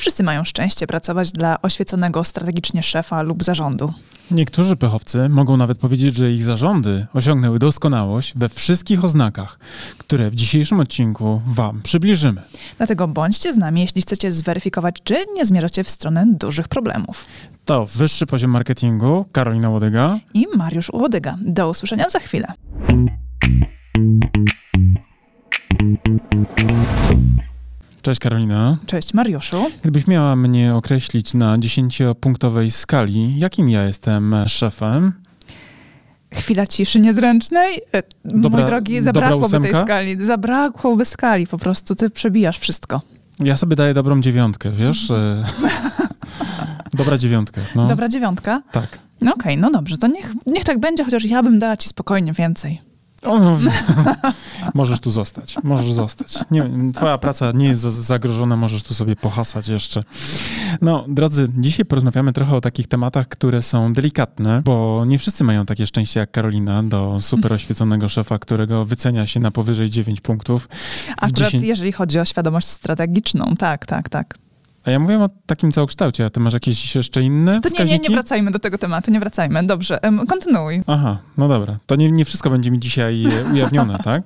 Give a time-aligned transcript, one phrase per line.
[0.00, 3.92] wszyscy mają szczęście pracować dla oświeconego strategicznie szefa lub zarządu.
[4.30, 9.58] Niektórzy pechowcy mogą nawet powiedzieć, że ich zarządy osiągnęły doskonałość we wszystkich oznakach,
[9.98, 12.42] które w dzisiejszym odcinku Wam przybliżymy.
[12.76, 17.24] Dlatego bądźcie z nami, jeśli chcecie zweryfikować, czy nie zmierzacie w stronę dużych problemów.
[17.64, 21.36] To wyższy poziom marketingu, Karolina Łodyga i Mariusz Łodyga.
[21.40, 22.52] Do usłyszenia za chwilę.
[28.02, 28.76] Cześć Karolina.
[28.86, 29.70] Cześć Mariuszu.
[29.82, 35.12] Gdybyś miała mnie określić na dziesięciopunktowej skali, jakim ja jestem szefem?
[36.34, 37.80] Chwila ciszy niezręcznej.
[37.94, 40.24] E, dobra, Mój drogi, zabrakłoby tej skali.
[40.24, 43.00] Zabrakłoby skali, po prostu ty przebijasz wszystko.
[43.40, 45.10] Ja sobie daję dobrą dziewiątkę, wiesz?
[45.10, 45.44] E,
[46.98, 47.60] dobra dziewiątka.
[47.74, 47.86] No.
[47.86, 48.62] Dobra dziewiątka?
[48.72, 48.98] Tak.
[49.20, 51.88] No okej, okay, no dobrze, to niech, niech tak będzie, chociaż ja bym dała ci
[51.88, 52.89] spokojnie więcej.
[53.22, 53.58] O,
[54.74, 56.38] możesz tu zostać, możesz zostać.
[56.50, 60.02] Nie, twoja praca nie jest zagrożona, możesz tu sobie pohasać jeszcze.
[60.80, 65.66] No, drodzy, dzisiaj porozmawiamy trochę o takich tematach, które są delikatne, bo nie wszyscy mają
[65.66, 70.68] takie szczęście jak Karolina do super oświeconego szefa, którego wycenia się na powyżej 9 punktów.
[71.16, 71.64] Akurat 10...
[71.64, 74.34] jeżeli chodzi o świadomość strategiczną, tak, tak, tak.
[74.84, 77.98] A ja mówiłem o takim całokształcie, a ty masz jakieś jeszcze inne To nie, nie,
[77.98, 79.66] nie wracajmy do tego tematu, nie wracajmy.
[79.66, 80.82] Dobrze, kontynuuj.
[80.86, 81.78] Aha, no dobra.
[81.86, 84.22] To nie, nie wszystko będzie mi dzisiaj e, ujawnione, tak?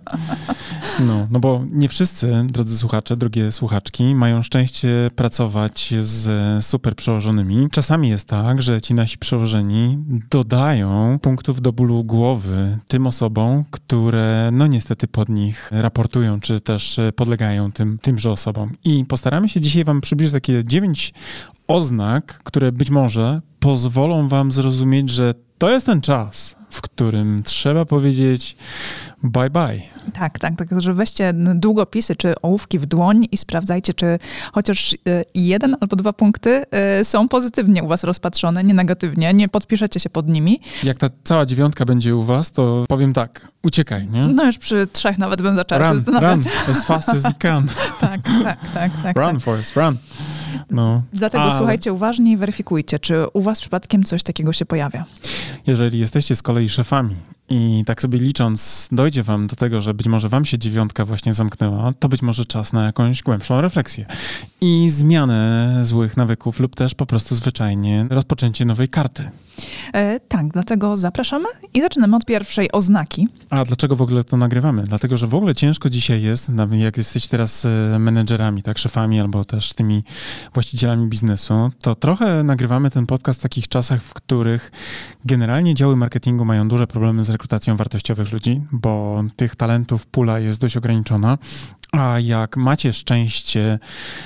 [1.07, 7.69] No, no bo nie wszyscy, drodzy słuchacze, drogie słuchaczki, mają szczęście pracować z super przełożonymi.
[7.71, 9.99] Czasami jest tak, że ci nasi przełożeni
[10.31, 17.01] dodają punktów do bólu głowy tym osobom, które no niestety pod nich raportują, czy też
[17.17, 18.73] podlegają tym, tymże osobom.
[18.85, 21.15] I postaramy się dzisiaj wam przybliżyć takie dziewięć
[21.69, 27.85] oznak, które być może pozwolą wam zrozumieć, że to jest ten czas, w którym trzeba
[27.85, 28.57] powiedzieć
[29.25, 29.81] bye bye.
[30.13, 34.19] Tak, tak, tak, że weźcie długopisy czy ołówki w dłoń i sprawdzajcie, czy
[34.53, 39.49] chociaż e, jeden albo dwa punkty e, są pozytywnie u was rozpatrzone, nie negatywnie, nie
[39.49, 40.61] podpiszecie się pod nimi.
[40.83, 44.21] Jak ta cała dziewiątka będzie u was, to powiem tak, uciekaj, nie?
[44.21, 46.45] No już przy trzech nawet bym zaczęła run, się zastanawiać.
[46.45, 47.67] Run, as fast as you can.
[48.01, 49.19] tak, tak, tak, tak.
[49.19, 49.41] Run, tak.
[49.41, 49.97] Forest, run.
[50.71, 51.03] No.
[51.13, 51.57] Dlatego A...
[51.57, 55.05] słuchajcie uważnie i weryfikujcie, czy u was przypadkiem coś takiego się pojawia.
[55.67, 57.17] Jeżeli jesteście z kolei szefami
[57.49, 61.33] i tak sobie licząc, dojdzie wam do tego, że być może wam się dziewiątka właśnie
[61.33, 64.07] zamknęła, to być może czas na jakąś głębszą refleksję
[64.61, 69.31] i zmianę złych nawyków lub też po prostu zwyczajnie rozpoczęcie nowej karty.
[69.93, 73.29] E, tak, dlatego zapraszamy i zaczynamy od pierwszej oznaki.
[73.51, 74.83] A dlaczego w ogóle to nagrywamy?
[74.83, 79.45] Dlatego, że w ogóle ciężko dzisiaj jest, jak jesteście teraz e, menedżerami, tak, szefami albo
[79.45, 80.05] też tymi
[80.55, 84.71] właścicielami biznesu, to trochę nagrywamy ten podcast w takich czasach, w których
[85.25, 90.61] generalnie działy marketingu mają duże problemy z rekrutacją wartościowych ludzi, bo tych talentów pula jest
[90.61, 91.39] dość ograniczona,
[91.93, 93.79] a jak macie szczęście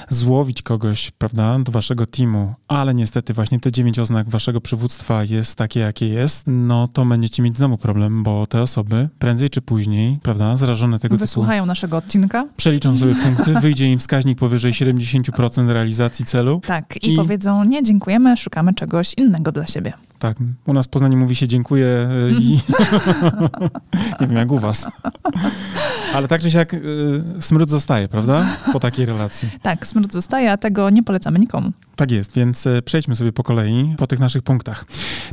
[0.08, 5.47] złowić kogoś, prawda, do waszego teamu, ale niestety właśnie te dziewięć oznak waszego przywództwa jest
[5.54, 10.18] takie, jakie jest, no to będziecie mieć znowu problem, bo te osoby prędzej czy później,
[10.22, 11.66] prawda, zrażone tego Wysłuchają typu...
[11.66, 12.46] naszego odcinka.
[12.56, 16.60] Przeliczą sobie punkty, wyjdzie im wskaźnik powyżej 70% realizacji celu.
[16.66, 19.92] Tak, i, i powiedzą, nie, dziękujemy, szukamy czegoś innego dla siebie.
[20.18, 20.36] Tak,
[20.66, 22.52] u nas w Poznaniu mówi się dziękuję e, i
[24.20, 24.86] nie wiem jak u was.
[26.14, 26.80] Ale tak czy siak y,
[27.40, 28.46] smród zostaje, prawda?
[28.72, 29.50] Po takiej relacji.
[29.62, 31.72] Tak, smród zostaje, a tego nie polecamy nikomu.
[31.96, 34.84] Tak jest, więc e, przejdźmy sobie po kolei po tych naszych punktach.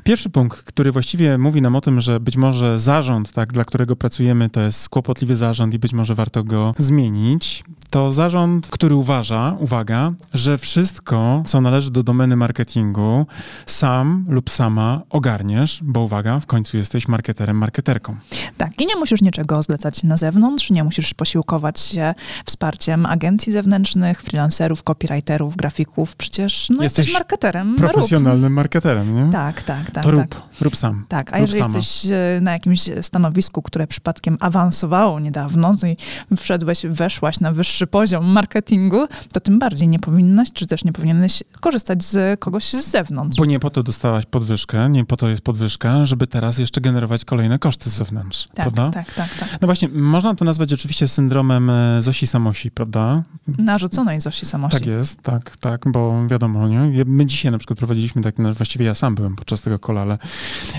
[0.03, 3.95] Pierwszy punkt, który właściwie mówi nam o tym, że być może zarząd, tak, dla którego
[3.95, 7.63] pracujemy, to jest kłopotliwy zarząd i być może warto go zmienić.
[7.90, 13.25] To zarząd, który uważa, uwaga, że wszystko, co należy do domeny marketingu,
[13.66, 14.75] sam lub sama
[15.09, 18.16] ogarniesz, bo uwaga, w końcu jesteś marketerem, marketerką.
[18.58, 22.13] Tak, i nie musisz niczego zlecać na zewnątrz, nie musisz posiłkować się
[22.46, 26.16] wsparciem agencji zewnętrznych, freelancerów, copywriterów, grafików.
[26.16, 27.75] Przecież no, jesteś, jesteś marketerem.
[27.75, 28.53] Profesjonalnym rób.
[28.53, 29.31] marketerem, nie?
[29.31, 30.03] Tak, tak, tak.
[30.03, 30.41] To rób, tak.
[30.62, 31.06] rób sam.
[31.07, 31.78] Tak, a rób jeżeli sama.
[31.78, 35.97] jesteś e, na jakimś stanowisku, które przypadkiem awansowało niedawno no i
[36.38, 41.44] wszedłeś, weszłaś na wyższy poziom marketingu, to tym bardziej nie powinnaś, czy też nie powinieneś
[41.60, 43.38] korzystać z kogoś z zewnątrz.
[43.38, 44.25] Bo nie po to dostałaś
[44.65, 48.56] podwyżkę, nie po to jest podwyżka, żeby teraz jeszcze generować kolejne koszty z zewnątrz, tak,
[48.56, 48.91] prawda?
[48.91, 49.62] Tak, tak, tak.
[49.62, 53.23] No właśnie, można to nazwać oczywiście syndromem e, Zosi Samosi, prawda?
[53.47, 54.77] Narzuconej Zosi Samosi.
[54.77, 57.06] Tak jest, tak, tak, bo wiadomo, wiadomo, nie?
[57.06, 60.17] My dzisiaj na przykład prowadziliśmy tak, no, właściwie ja sam byłem podczas tego kola, ale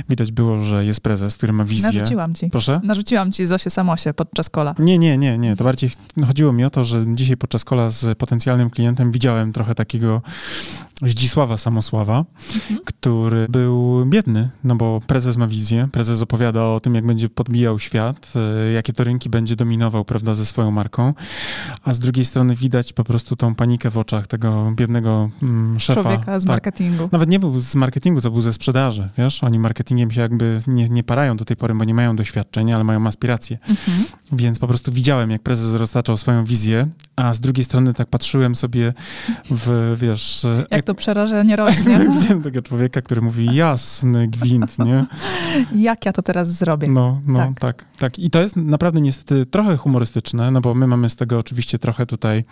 [0.09, 1.93] widać było, że jest prezes, który ma wizję.
[1.93, 2.51] Narzuciłam ci.
[2.51, 2.81] Proszę?
[2.85, 4.75] Narzuciłam ci Zosię Samosie podczas kola.
[4.79, 5.57] Nie, nie, nie, nie.
[5.57, 5.91] To bardziej
[6.27, 10.23] chodziło mi o to, że dzisiaj podczas kola z potencjalnym klientem widziałem trochę takiego
[11.03, 12.81] Zdzisława Samosława, mhm.
[12.85, 17.79] który był biedny, no bo prezes ma wizję, prezes opowiada o tym, jak będzie podbijał
[17.79, 21.15] świat, e, jakie to rynki będzie dominował, prawda, ze swoją marką,
[21.85, 26.03] a z drugiej strony widać po prostu tą panikę w oczach tego biednego mm, szefa.
[26.03, 26.49] Człowieka z tak.
[26.49, 27.09] marketingu.
[27.13, 30.89] Nawet nie był z marketingu, to był ze sprzedaży, wiesz, oni marketingiem się jakby nie,
[30.89, 33.59] nie parają do tej pory, bo nie mają doświadczenia, ale mają aspiracje.
[33.69, 34.05] Mhm.
[34.33, 38.55] Więc po prostu widziałem, jak prezes roztaczał swoją wizję, a z drugiej strony tak patrzyłem
[38.55, 38.95] sobie
[39.51, 40.47] w, wiesz...
[40.71, 41.99] Jak to przerażenie rośnie.
[42.19, 45.07] Widziałem tego człowieka, który mówi jasny gwint, nie?
[45.91, 46.89] Jak ja to teraz zrobię?
[46.89, 47.61] No, no, tak.
[47.61, 48.19] tak, tak.
[48.19, 52.07] I to jest naprawdę niestety trochę humorystyczne, no bo my mamy z tego oczywiście trochę
[52.07, 52.45] tutaj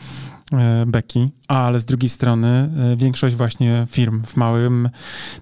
[0.52, 4.88] e, beki, ale z drugiej strony e, większość właśnie firm w małym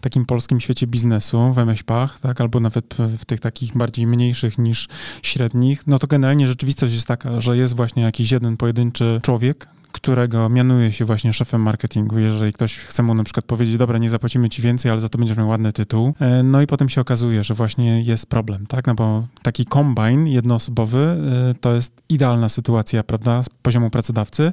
[0.00, 4.88] takim polskim świecie biznesu, w MŚP-ach, tak, albo nawet w tych takich bardziej mniejszych niż
[5.22, 10.48] średnich, no to generalnie rzeczywistość jest taka, że jest właśnie jakiś jeden pojedynczy człowiek, którego
[10.48, 14.48] mianuje się właśnie szefem marketingu, jeżeli ktoś chce mu na przykład powiedzieć, dobra, nie zapłacimy
[14.48, 16.14] ci więcej, ale za to będziesz miał ładny tytuł.
[16.20, 18.86] E, no i potem się okazuje, że właśnie jest problem, tak?
[18.86, 21.16] No bo taki kombine jednoosobowy
[21.50, 24.52] e, to jest idealna sytuacja, prawda, z poziomu pracodawcy,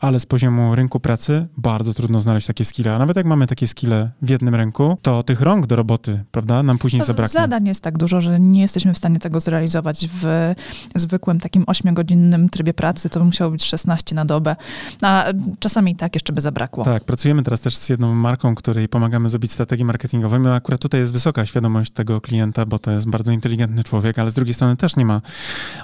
[0.00, 2.94] ale z poziomu rynku pracy bardzo trudno znaleźć takie skille.
[2.94, 6.62] A nawet jak mamy takie skille w jednym ręku, to tych rąk do roboty, prawda,
[6.62, 7.32] nam później zabraknie.
[7.32, 10.54] Zadań jest tak dużo, że nie jesteśmy w stanie tego zrealizować w
[10.94, 13.08] zwykłym takim ośmiogodzinnym trybie pracy.
[13.08, 14.56] To by musiało być 16 na dobę
[15.02, 15.24] a
[15.58, 16.84] czasami i tak jeszcze by zabrakło.
[16.84, 20.38] Tak, pracujemy teraz też z jedną marką, której pomagamy zrobić strategię marketingową.
[20.38, 24.30] No akurat tutaj jest wysoka świadomość tego klienta, bo to jest bardzo inteligentny człowiek, ale
[24.30, 25.20] z drugiej strony też nie ma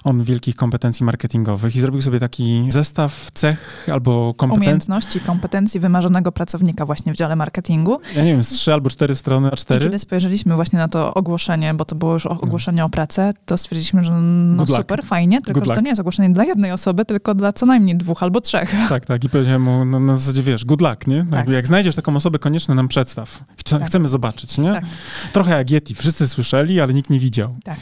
[0.04, 4.66] on wielkich kompetencji marketingowych i zrobił sobie taki zestaw cech albo kompetencji.
[4.66, 8.00] Umiejętności, kompetencji wymarzonego pracownika właśnie w dziale marketingu.
[8.16, 9.80] Ja nie wiem, z trzy albo cztery strony, a cztery.
[9.80, 13.58] I kiedy spojrzeliśmy właśnie na to ogłoszenie, bo to było już ogłoszenie o pracę, to
[13.58, 17.04] stwierdziliśmy, że no super, fajnie, tylko Good że to nie jest ogłoszenie dla jednej osoby,
[17.04, 18.74] tylko dla co najmniej dwóch albo trzech.
[18.88, 19.24] Tak, tak.
[19.24, 21.26] I powiedziałem mu no, na zasadzie, wiesz, good luck, nie?
[21.30, 21.48] Tak.
[21.48, 23.44] Jak znajdziesz taką osobę, koniecznie nam przedstaw.
[23.70, 23.86] tak.
[23.86, 24.72] Chcemy zobaczyć, nie?
[24.72, 24.84] Tak.
[25.32, 25.94] Trochę jak Yeti.
[25.94, 27.56] Wszyscy słyszeli, ale nikt nie widział.
[27.64, 27.78] Tak.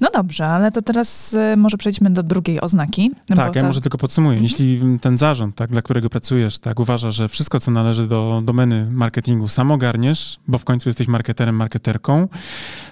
[0.00, 3.10] No dobrze, ale to teraz y, może przejdźmy do drugiej oznaki.
[3.26, 3.66] Tak, ja ta...
[3.66, 4.38] może tylko podsumuję.
[4.38, 4.42] Mhm.
[4.42, 8.90] Jeśli ten zarząd, tak, dla którego pracujesz, tak, uważa, że wszystko, co należy do domeny
[8.90, 12.28] marketingu, sam ogarniesz, bo w końcu jesteś marketerem, marketerką,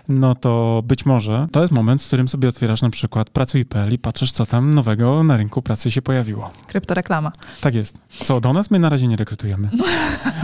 [0.08, 3.98] no to być może to jest moment, w którym sobie otwierasz na przykład pracuj.pl i
[3.98, 6.50] patrzysz, co tam nowego na rynku pracy się pojawiło.
[6.66, 7.32] Kryptoreklama.
[7.60, 7.98] Tak jest.
[8.10, 9.68] Co, do nas my na razie nie rekrutujemy.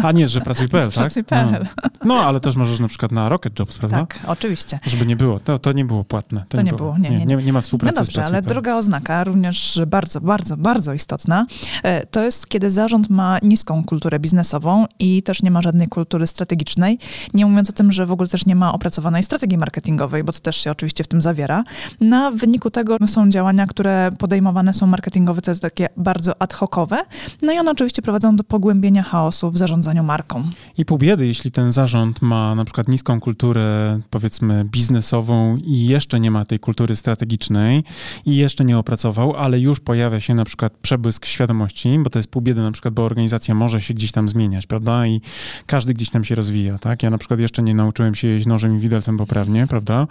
[0.03, 0.95] A nie, że pracuj.pl, tak?
[0.95, 1.53] Pracuj.pl.
[1.53, 1.89] No.
[2.05, 3.97] no, ale też możesz na przykład na Rocket Jobs, prawda?
[3.97, 4.79] Tak, oczywiście.
[4.87, 6.45] Żeby nie było, to, to nie było płatne.
[6.49, 9.25] To, to nie, było, nie, nie, nie, nie ma współpracy no dobrze, ale druga oznaka,
[9.25, 11.47] również bardzo, bardzo, bardzo istotna,
[11.83, 16.27] e, to jest, kiedy zarząd ma niską kulturę biznesową i też nie ma żadnej kultury
[16.27, 16.99] strategicznej,
[17.35, 20.41] nie mówiąc o tym, że w ogóle też nie ma opracowanej strategii marketingowej, bo to
[20.41, 21.65] też się oczywiście w tym zawiera.
[22.01, 26.98] Na wyniku tego są działania, które podejmowane są marketingowe, to jest takie bardzo ad hocowe,
[27.43, 30.43] no i one oczywiście prowadzą do pogłębienia chaosu w zarządzaniu marką.
[30.79, 36.21] I pół biedy, jeśli ten zarząd ma na przykład niską kulturę, powiedzmy, biznesową i jeszcze
[36.21, 37.85] nie ma tej kultury strategicznej
[38.27, 42.31] i jeszcze nie opracował, ale już pojawia się na przykład przebłysk świadomości, bo to jest
[42.31, 45.07] pół biedy na przykład, bo organizacja może się gdzieś tam zmieniać, prawda?
[45.07, 45.21] I
[45.67, 47.03] każdy gdzieś tam się rozwija, tak?
[47.03, 50.07] Ja na przykład jeszcze nie nauczyłem się jeść nożem i widelcem poprawnie, prawda?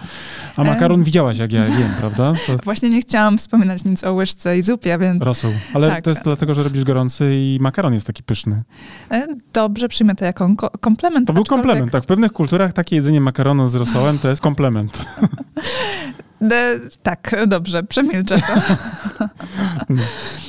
[0.56, 2.33] A makaron widziałaś, jak ja wiem, prawda?
[2.48, 2.57] To...
[2.63, 5.24] Właśnie nie chciałam wspominać nic o łyżce i zupie, więc...
[5.24, 5.51] Rosół.
[5.74, 6.04] Ale tak.
[6.04, 8.64] to jest dlatego, że robisz gorący i makaron jest taki pyszny.
[9.12, 11.28] E, dobrze, przyjmę to jako komplement.
[11.28, 12.04] To był komplement, tak.
[12.04, 15.06] W pewnych kulturach takie jedzenie makaronu z rosołem to jest komplement.
[16.42, 18.54] De, tak, dobrze, przemilczę to.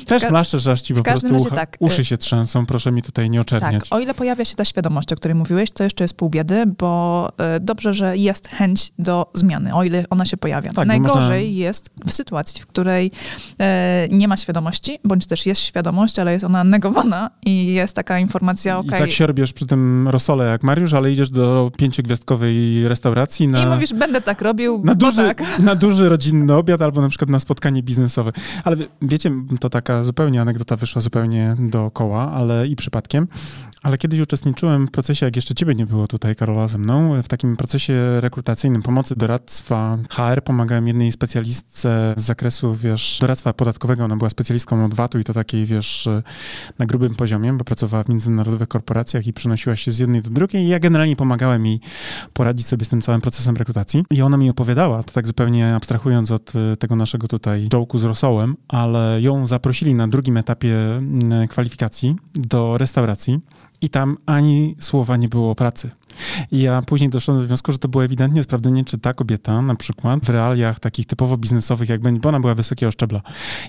[0.07, 3.03] Też mlaszczę, że aż ci po prostu ucha, tak, uszy y- się trzęsą, proszę mi
[3.03, 3.89] tutaj nie oczerniać.
[3.89, 6.65] Tak, o ile pojawia się ta świadomość, o której mówiłeś, to jeszcze jest pół biedy,
[6.79, 10.73] bo y, dobrze, że jest chęć do zmiany, o ile ona się pojawia.
[10.73, 11.61] Tak, Najgorzej można...
[11.61, 13.11] jest w sytuacji, w której
[14.07, 18.19] y, nie ma świadomości, bądź też jest świadomość, ale jest ona negowana i jest taka
[18.19, 18.89] informacja, okej.
[18.89, 18.99] Okay.
[18.99, 23.63] I tak sierbiesz przy tym rosole jak Mariusz, ale idziesz do pięciogwiazdkowej restauracji na...
[23.63, 25.59] I mówisz, będę tak robił, na duży, tak.
[25.59, 28.33] na duży rodzinny obiad albo na przykład na spotkanie biznesowe.
[28.65, 29.31] Ale wiecie,
[29.61, 33.29] to taka zupełnie anegdota wyszła zupełnie dookoła, ale i przypadkiem.
[33.83, 37.29] Ale kiedyś uczestniczyłem w procesie, jak jeszcze ciebie nie było tutaj, Karola, ze mną, w
[37.29, 40.43] takim procesie rekrutacyjnym pomocy doradztwa HR.
[40.45, 44.05] Pomagałem jednej specjalistce z zakresu, wiesz, doradztwa podatkowego.
[44.05, 46.09] Ona była specjalistką od VAT-u i to takiej, wiesz,
[46.79, 50.65] na grubym poziomie, bo pracowała w międzynarodowych korporacjach i przenosiła się z jednej do drugiej.
[50.65, 51.81] I ja generalnie pomagałem jej
[52.33, 54.05] poradzić sobie z tym całym procesem rekrutacji.
[54.11, 58.05] I ona mi opowiadała, to tak zupełnie abstrahując od e, tego naszego tutaj jołku z
[58.05, 60.77] rosołem, ale ją zaprosili na drugim etapie
[61.49, 63.41] kwalifikacji do restauracji
[63.81, 65.91] i tam ani słowa nie było o pracy.
[66.53, 69.75] I ja później doszedłem do wniosku, że to było ewidentnie sprawdzenie, czy ta kobieta na
[69.75, 73.21] przykład w realiach takich typowo biznesowych, jak będzie, bo ona była wysokiego szczebla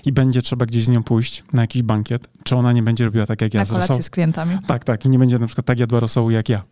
[0.04, 3.26] i będzie trzeba gdzieś z nią pójść na jakiś bankiet, czy ona nie będzie robiła
[3.26, 4.02] tak jak ja Na z kolację rosołu.
[4.02, 4.58] z klientami.
[4.66, 5.04] Tak, tak.
[5.06, 6.62] I nie będzie na przykład tak jadła rosołu jak ja.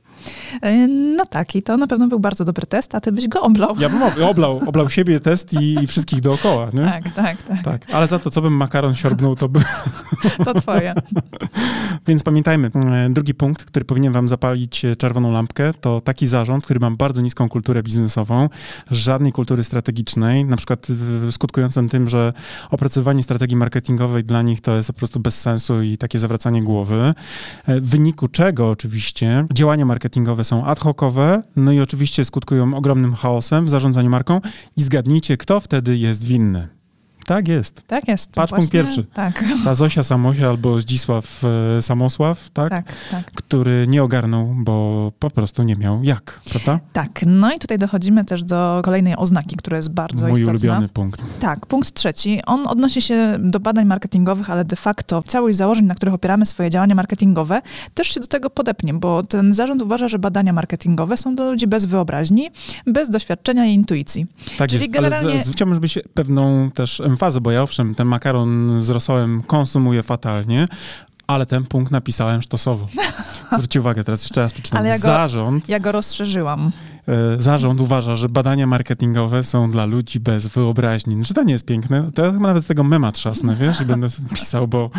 [0.63, 3.43] E, No tak, i to na pewno był bardzo dobry test, a ty byś go
[3.43, 3.77] oblał.
[3.79, 6.85] Ja bym ob- oblał, oblał siebie test i, i wszystkich dookoła, nie?
[6.85, 7.63] Tak, tak, tak.
[7.63, 9.61] Tak, ale za to, co bym makaron siorbnął, to by...
[10.45, 10.95] To twoje.
[12.07, 16.65] Więc pamiętajmy, e, drugi punkt, który powinien wam zapalić e, czerwoną lampkę, to taki zarząd,
[16.65, 18.49] który ma bardzo niską kulturę biznesową,
[18.91, 20.87] żadnej kultury strategicznej, na przykład
[21.31, 22.33] skutkującą tym, że
[22.71, 27.15] opracowywanie strategii marketingowej dla nich to jest po prostu bez sensu i takie zawracanie głowy.
[27.69, 30.08] W wyniku czego oczywiście działania marketingowe
[30.45, 34.41] są ad hocowe, no i oczywiście skutkują ogromnym chaosem w zarządzaniu marką
[34.77, 36.78] i zgadnijcie, kto wtedy jest winny.
[37.29, 37.83] Tak jest.
[37.87, 38.33] Tak jest.
[38.33, 39.05] Patrz, punkt pierwszy.
[39.15, 41.43] Tak, Ta Zosia Samosia albo Zdzisław
[41.79, 42.71] e, Samosław, tak?
[42.71, 43.33] tak, tak.
[43.33, 46.81] Który nie ogarnął, bo po prostu nie miał jak, prawda?
[46.93, 50.53] Tak, no i tutaj dochodzimy też do kolejnej oznaki, która jest bardzo Mój istotna.
[50.53, 51.21] ulubiony punkt.
[51.41, 52.41] Tak, punkt trzeci.
[52.47, 56.71] On odnosi się do badań marketingowych, ale de facto całość założeń, na których opieramy swoje
[56.71, 57.63] działania marketingowe,
[57.95, 61.67] też się do tego podepnie, bo ten zarząd uważa, że badania marketingowe są dla ludzi
[61.67, 62.51] bez wyobraźni,
[62.87, 64.27] bez doświadczenia i intuicji.
[64.59, 67.95] Tak Czyli jest, generalnie- ale z, z, chciałbym, żebyś pewną też emfazę, bo ja owszem,
[67.95, 70.69] ten makaron z rosołem konsumuję fatalnie,
[71.27, 72.89] ale ten punkt napisałem sztosowo.
[73.53, 74.79] Zwróćcie uwagę, teraz jeszcze raz przeczytam.
[74.79, 76.73] Ale ja go- Zarząd, Ja go rozszerzyłam.
[77.09, 81.25] E, zarząd uważa, że badania marketingowe są dla ludzi bez wyobraźni.
[81.25, 82.11] Czy to nie jest piękne?
[82.15, 84.91] To ja chyba nawet z tego mema trzasnę, wiesz, i będę pisał, bo,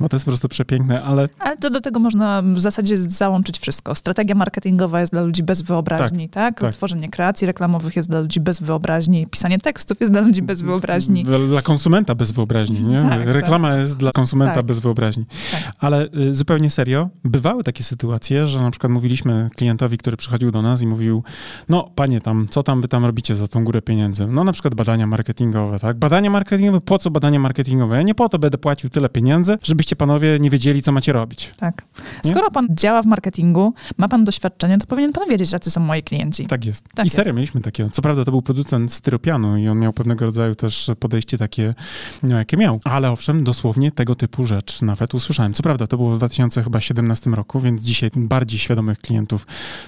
[0.00, 3.58] bo to jest po prostu przepiękne, ale Ale to do tego można w zasadzie załączyć
[3.58, 3.94] wszystko.
[3.94, 6.60] Strategia marketingowa jest dla ludzi bez wyobraźni, tak?
[6.60, 6.72] tak.
[6.72, 11.24] Tworzenie kreacji reklamowych jest dla ludzi bez wyobraźni, pisanie tekstów jest dla ludzi bez wyobraźni.
[11.24, 13.02] Dla, konsumenta bez wyobraźni, nie?
[13.02, 14.66] Tak, Reklama jest dla konsumenta Tak.
[14.66, 15.24] bez wyobraźni.
[15.52, 15.72] Tak.
[15.78, 20.62] Ale y, zupełnie serio, bywały takie sytuacje, że na przykład mówiliśmy klientowi, który przychodził do
[20.62, 21.22] nas i mówił,
[21.68, 24.26] no panie tam, co tam wy tam robicie za tą górę pieniędzy?
[24.26, 25.98] No na przykład badania marketingowe, tak?
[25.98, 27.96] Badania marketingowe, po co badania marketingowe?
[27.96, 31.54] Ja nie po to będę płacił tyle pieniędzy, żebyście panowie nie wiedzieli, co macie robić.
[31.56, 31.84] Tak.
[32.24, 32.30] Nie?
[32.30, 36.02] Skoro pan działa w marketingu, ma pan doświadczenie, to powinien pan wiedzieć, jacy są moi
[36.02, 36.46] klienci.
[36.46, 36.84] Tak jest.
[36.94, 37.36] Tak I serio, jest.
[37.36, 37.90] mieliśmy takiego.
[37.90, 41.74] Co prawda to był producent styropianu i on miał pewnego rodzaju też podejście takie,
[42.22, 42.80] no, jakie miał.
[42.84, 45.54] Ale owszem, dosłownie tego typu rzecz nawet usłyszałem.
[45.54, 49.46] Co prawda to było w 2017 roku, więc dzisiaj bardziej świadomych klientów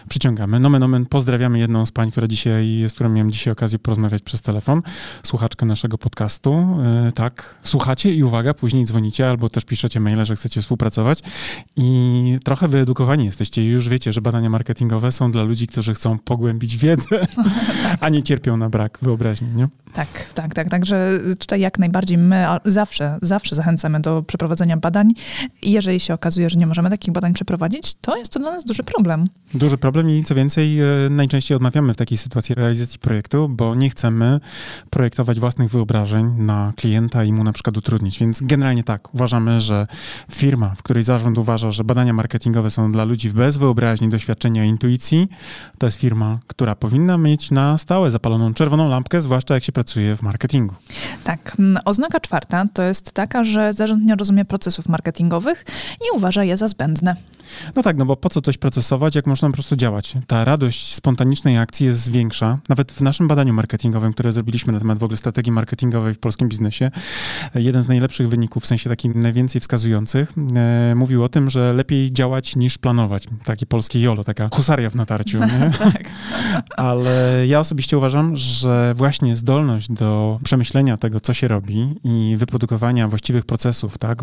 [0.08, 0.60] przyciągamy.
[0.60, 4.42] Nomen omen pozdrawiamy jedną z pań, która dzisiaj, z którą miałem dzisiaj okazję porozmawiać przez
[4.42, 4.82] telefon,
[5.22, 6.78] słuchaczkę naszego podcastu.
[7.04, 11.18] Yy, tak, słuchacie i uwaga, później dzwonicie albo też piszecie maile, że chcecie współpracować
[11.76, 16.76] i trochę wyedukowani jesteście już wiecie, że badania marketingowe są dla ludzi, którzy chcą pogłębić
[16.76, 17.26] wiedzę,
[18.00, 19.68] a nie cierpią na brak wyobraźni, nie?
[19.92, 20.68] Tak, tak, tak.
[20.68, 25.12] Także tutaj jak najbardziej my zawsze, zawsze zachęcamy do przeprowadzenia badań
[25.62, 28.64] i jeżeli się okazuje, że nie możemy takich badań przeprowadzić, to jest to dla nas
[28.64, 29.24] duży problem.
[29.54, 30.84] Duży problem i co więcej, e,
[31.32, 34.40] najczęściej odmawiamy w takiej sytuacji realizacji projektu, bo nie chcemy
[34.90, 38.18] projektować własnych wyobrażeń na klienta i mu na przykład utrudnić.
[38.18, 39.86] Więc generalnie tak, uważamy, że
[40.32, 45.28] firma, w której zarząd uważa, że badania marketingowe są dla ludzi bez wyobraźni, doświadczenia, intuicji,
[45.78, 50.16] to jest firma, która powinna mieć na stałe zapaloną czerwoną lampkę, zwłaszcza jak się pracuje
[50.16, 50.74] w marketingu.
[51.24, 51.56] Tak.
[51.58, 55.64] mm, Oznaka czwarta to jest taka, że zarząd nie rozumie procesów marketingowych
[56.00, 57.16] i uważa je za zbędne.
[57.76, 60.14] No tak, no bo po co coś procesować, jak można po prostu działać?
[60.26, 62.58] Ta radość spontanicznej akcji jest większa.
[62.68, 66.48] Nawet w naszym badaniu marketingowym, które zrobiliśmy na temat w ogóle strategii marketingowej w polskim
[66.48, 66.90] biznesie,
[67.54, 72.12] jeden z najlepszych wyników, w sensie taki najwięcej wskazujących, e, mówił o tym, że lepiej
[72.12, 73.24] działać niż planować.
[73.44, 75.38] Takie polskie jolo, taka husaria w natarciu.
[75.82, 76.04] Tak.
[76.76, 83.08] Ale ja osobiście uważam, że właśnie zdolność do przemyślenia tego, co się robi i wyprodukowania
[83.08, 84.22] właściwych procesów, tak,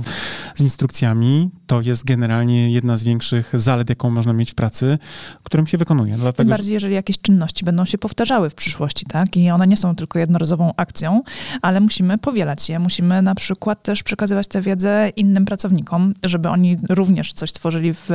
[0.56, 4.98] z instrukcjami, to jest generalnie jedna z większych zalet, jaką można mieć w pracy,
[5.44, 6.12] którą się wykonuje.
[6.12, 9.38] Tym Dlatego, że bardziej, jeżeli jakieś czynności będą się powtarzały w przyszłości, tak?
[9.38, 11.22] I one nie są tylko jednorazową akcją,
[11.62, 12.80] ale musimy powielać je.
[12.80, 18.10] Musimy na przykład też przekazywać tę wiedzę innym pracownikom, żeby oni również coś tworzyli w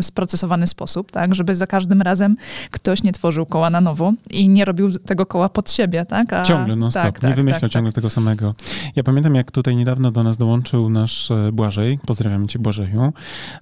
[0.00, 1.34] sprocesowany sposób, tak?
[1.34, 2.36] Żeby za każdym razem
[2.70, 6.32] ktoś nie tworzył koła na nowo i nie robił tego koła pod siebie, tak?
[6.32, 8.54] A, Ciągle, non stop, tak, nie tak, wymyślał tak, ciągle tego samego.
[8.96, 13.12] Ja pamiętam, jak tutaj niedawno do nas dołączył nasz e, Błażej, pozdrawiamy cię Błażeju,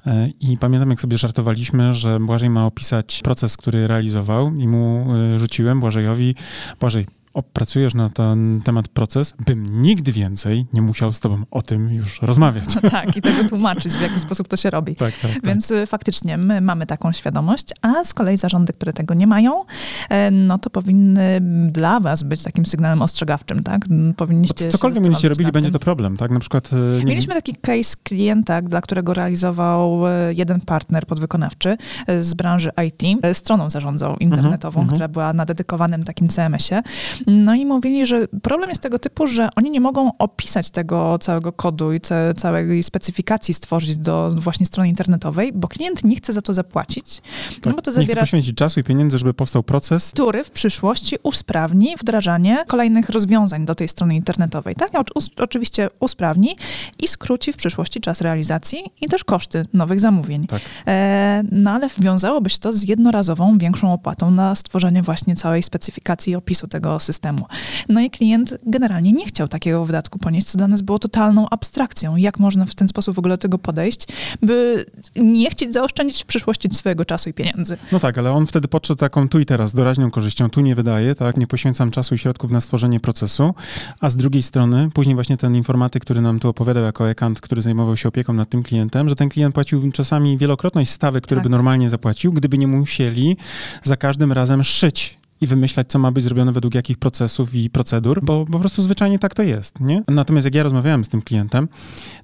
[0.06, 5.14] E, i pamiętam, jak sobie żartowaliśmy, że Błażej ma opisać proces, który realizował i mu
[5.34, 6.34] e, rzuciłem, Błażejowi,
[6.80, 11.92] Błażej, opracujesz na ten temat proces, bym nigdy więcej nie musiał z tobą o tym
[11.92, 12.64] już rozmawiać.
[12.90, 14.94] tak, i tego tłumaczyć, w jaki sposób to się robi.
[14.94, 15.46] Tak, tak, tak.
[15.46, 19.64] Więc y, faktycznie my mamy taką świadomość, a z kolei zarządy, które tego nie mają,
[20.08, 23.86] e, no to powinny dla was być takim sygnałem ostrzegawczym, tak?
[24.16, 26.30] Powinniście Bo cokolwiek będziecie robili, będzie to problem, tak?
[26.30, 26.70] Na przykład...
[26.98, 32.70] Nie Mieliśmy taki case klienta, dla którego realizował e, jeden partner podwykonawczy e, z branży
[32.86, 33.02] IT.
[33.32, 36.82] Stroną zarządzał internetową, mhm, która była na dedykowanym takim CMS-ie.
[37.26, 41.52] No i mówili, że problem jest tego typu, że oni nie mogą opisać tego całego
[41.52, 42.00] kodu i
[42.36, 47.20] całej specyfikacji stworzyć do właśnie strony internetowej, bo klient nie chce za to zapłacić.
[47.54, 48.14] Tak, no bo to zabiera...
[48.14, 50.10] Nie poświęcić czasu i pieniędzy, żeby powstał proces.
[50.10, 54.74] Który w przyszłości usprawni wdrażanie kolejnych rozwiązań do tej strony internetowej.
[54.74, 54.90] Tak?
[55.36, 56.56] Oczywiście usprawni
[56.98, 60.46] i skróci w przyszłości czas realizacji i też koszty nowych zamówień.
[60.46, 60.62] Tak.
[60.86, 66.32] E, no ale wiązałoby się to z jednorazową, większą opłatą na stworzenie właśnie całej specyfikacji
[66.32, 67.46] i opisu tego systemu.
[67.88, 72.16] No i klient generalnie nie chciał takiego wydatku ponieść, co dla nas było totalną abstrakcją.
[72.16, 74.06] Jak można w ten sposób w ogóle do tego podejść,
[74.42, 74.84] by
[75.16, 77.76] nie chcieć zaoszczędzić w przyszłości swojego czasu i pieniędzy.
[77.92, 80.50] No tak, ale on wtedy podszedł taką tu i teraz, doraźną korzyścią.
[80.50, 83.54] Tu nie wydaje, tak, nie poświęcam czasu i środków na stworzenie procesu,
[84.00, 87.62] a z drugiej strony później właśnie ten informatyk, który nam tu opowiadał jako ekant, który
[87.62, 91.44] zajmował się opieką nad tym klientem, że ten klient płacił czasami wielokrotność stawek, które tak.
[91.44, 93.36] by normalnie zapłacił, gdyby nie musieli
[93.82, 98.20] za każdym razem szyć i wymyślać, co ma być zrobione według jakich procesów i procedur,
[98.22, 100.02] bo po prostu zwyczajnie tak to jest, nie?
[100.08, 101.68] Natomiast jak ja rozmawiałem z tym klientem,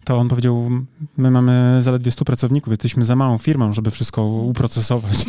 [0.05, 0.71] to on powiedział,
[1.17, 5.25] my mamy zaledwie 100 pracowników, jesteśmy za małą firmą, żeby wszystko uprocesować.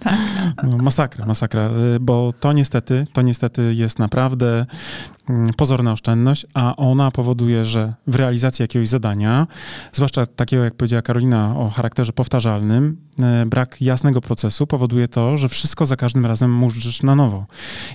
[0.00, 0.14] tak.
[0.70, 4.66] no, masakra, masakra, y, bo to niestety, to niestety jest naprawdę
[5.28, 9.46] mm, pozorna oszczędność, a ona powoduje, że w realizacji jakiegoś zadania,
[9.92, 12.96] zwłaszcza takiego, jak powiedziała Karolina, o charakterze powtarzalnym,
[13.42, 17.44] y, brak jasnego procesu powoduje to, że wszystko za każdym razem musisz na nowo.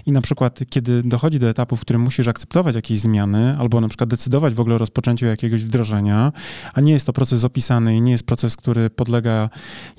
[0.05, 3.87] I na przykład, kiedy dochodzi do etapu, w którym musisz akceptować jakieś zmiany, albo na
[3.87, 6.31] przykład decydować w ogóle o rozpoczęciu jakiegoś wdrożenia,
[6.73, 9.49] a nie jest to proces opisany i nie jest proces, który podlega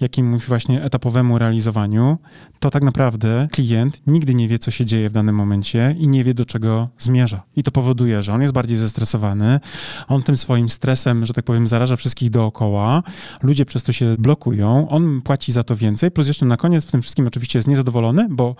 [0.01, 2.19] jakiemuś właśnie etapowemu realizowaniu,
[2.61, 6.25] to tak naprawdę klient nigdy nie wie, co się dzieje w danym momencie i nie
[6.25, 7.43] wie, do czego zmierza.
[7.57, 9.61] I to powoduje, że on jest bardziej zestresowany,
[10.09, 13.03] on tym swoim stresem, że tak powiem, zaraża wszystkich dookoła,
[13.43, 16.91] ludzie przez to się blokują, on płaci za to więcej, plus jeszcze na koniec w
[16.91, 18.57] tym wszystkim oczywiście jest niezadowolony, bo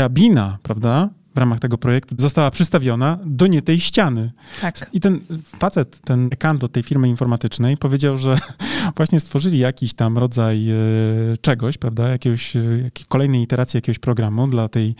[0.00, 4.32] drabina, prawda, w ramach tego projektu została przystawiona do nie tej ściany.
[4.60, 4.90] Tak.
[4.92, 8.38] I ten facet, ten ekant od tej firmy informatycznej powiedział, że
[8.96, 10.74] właśnie stworzyli jakiś tam rodzaj e,
[11.40, 14.94] czegoś, prawda, jakiegoś, e, jakiej kolejnej iteracji jakiegoś programu dla tej,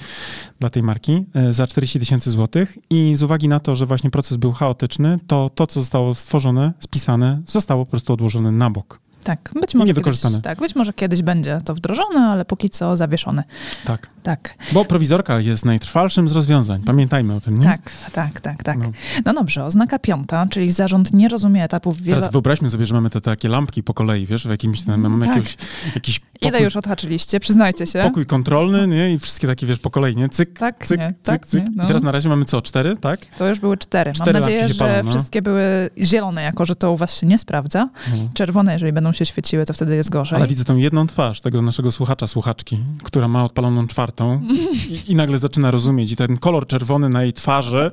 [0.61, 4.11] dla tej marki e, za 40 tysięcy złotych i z uwagi na to, że właśnie
[4.11, 9.01] proces był chaotyczny, to to, co zostało stworzone, spisane, zostało po prostu odłożone na bok.
[9.25, 13.45] Tak, być może, kiedyś, tak, być może kiedyś będzie to wdrożone, ale póki co zawieszone.
[13.85, 14.09] Tak.
[14.23, 14.55] tak.
[14.73, 16.83] Bo prowizorka jest najtrwalszym z rozwiązań.
[16.83, 17.65] Pamiętajmy o tym, nie?
[17.65, 17.81] Tak,
[18.13, 18.79] tak, tak, tak.
[18.79, 18.93] No,
[19.25, 22.19] no dobrze, oznaka piąta, czyli zarząd nie rozumie etapów wielo...
[22.19, 25.27] Teraz wyobraźmy sobie, że mamy te takie lampki po kolei, wiesz, w jakimś, tam, mamy
[25.27, 25.37] tak.
[25.37, 25.57] jakiegoś,
[25.95, 28.03] jakiś pokój, Ile już odhaczyliście, przyznajcie się.
[28.03, 29.13] Pokój kontrolny, nie?
[29.13, 30.29] I wszystkie takie, wiesz, po kolei, nie?
[30.29, 31.65] Cyk, tak, cyk, nie, cyk, tak, cyk.
[31.65, 31.85] Nie, no.
[31.85, 33.21] I teraz na razie mamy co, cztery, tak?
[33.39, 34.13] To już były cztery.
[34.13, 35.11] cztery Mam nadzieję, że palą, no.
[35.11, 37.89] wszystkie były zielone, jako że to u was się nie sprawdza.
[38.11, 38.29] No.
[38.35, 40.37] Czerwone, jeżeli będą się świeciły, to wtedy jest gorzej.
[40.37, 44.41] Ale widzę tą jedną twarz tego naszego słuchacza, słuchaczki, która ma odpaloną czwartą
[44.91, 46.13] i, i, nagle zaczyna rozumieć.
[46.13, 47.91] I ten kolor czerwony na jej twarzy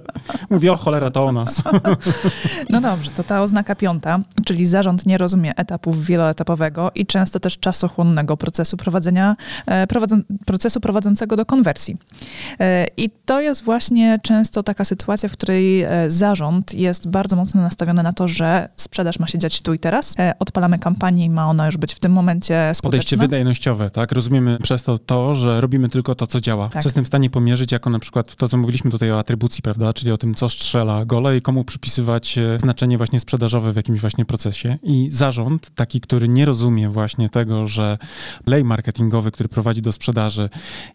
[0.50, 1.62] mówi, o cholera, to o nas.
[2.70, 7.58] No dobrze, to ta oznaka piąta, czyli zarząd nie rozumie etapów wieloetapowego i często też
[7.58, 11.98] czasochłonnego procesu prowadzenia, e, prowadzą, procesu prowadzącego do konwersji.
[12.60, 17.62] E, I to jest właśnie często taka sytuacja, w której e, zarząd jest bardzo mocno
[17.62, 20.16] nastawiony na to, że sprzedaż ma się dziać tu i teraz.
[20.40, 22.88] Odpalamy kampanię i ma ona już być w tym momencie skuteczne.
[22.88, 24.12] Podejście wydajnościowe, tak?
[24.12, 26.70] Rozumiemy przez to to, że robimy tylko to, co działa.
[26.70, 26.84] Tak.
[26.84, 29.94] Co jestem w stanie pomierzyć, jako na przykład to, co mówiliśmy tutaj o atrybucji, prawda?
[29.94, 34.26] Czyli o tym, co strzela gole i komu przypisywać znaczenie właśnie sprzedażowe w jakimś właśnie
[34.26, 34.78] procesie.
[34.84, 37.98] I zarząd, taki, który nie rozumie właśnie tego, że
[38.48, 40.50] lej marketingowy, który prowadzi do sprzedaży,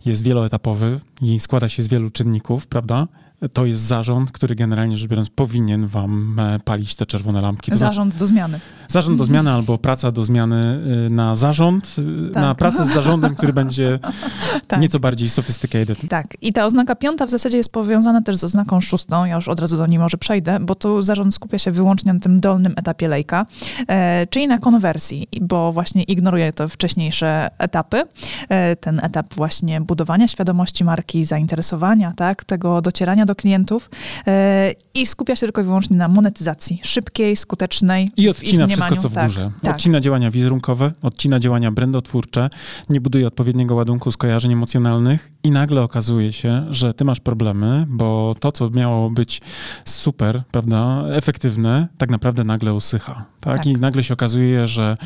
[0.06, 3.08] jest wieloetapowy i składa się z wielu czynników, prawda?
[3.52, 7.70] to jest zarząd, który generalnie rzecz biorąc powinien wam e, palić te czerwone lampki.
[7.70, 8.60] To zarząd znaczy, do zmiany.
[8.92, 12.42] Zarząd do zmiany albo praca do zmiany y, na zarząd, y, tak.
[12.42, 13.98] na pracę z zarządem, który będzie
[14.68, 14.80] tak.
[14.80, 15.98] nieco bardziej sophisticated.
[16.08, 16.26] Tak.
[16.40, 19.24] I ta oznaka piąta w zasadzie jest powiązana też z oznaką szóstą.
[19.24, 22.20] Ja już od razu do niej może przejdę, bo tu zarząd skupia się wyłącznie na
[22.20, 23.46] tym dolnym etapie lejka,
[23.88, 28.02] e, czyli na konwersji, bo właśnie ignoruje to wcześniejsze etapy.
[28.48, 33.90] E, ten etap właśnie budowania świadomości marki, zainteresowania, tak, tego docierania do klientów
[34.26, 38.08] e, i skupia się tylko i wyłącznie na monetyzacji szybkiej, skutecznej.
[38.16, 39.50] I odcina wszystko, co w tak, górze.
[39.62, 39.74] tak.
[39.74, 42.50] Odcina działania wizerunkowe, odcina działania brandotwórcze,
[42.90, 48.34] nie buduje odpowiedniego ładunku skojarzeń emocjonalnych i nagle okazuje się, że ty masz problemy, bo
[48.40, 49.40] to, co miało być
[49.84, 53.24] super, prawda, efektywne, tak naprawdę nagle usycha.
[53.40, 53.56] Tak?
[53.56, 53.66] Tak.
[53.66, 54.96] I nagle się okazuje, że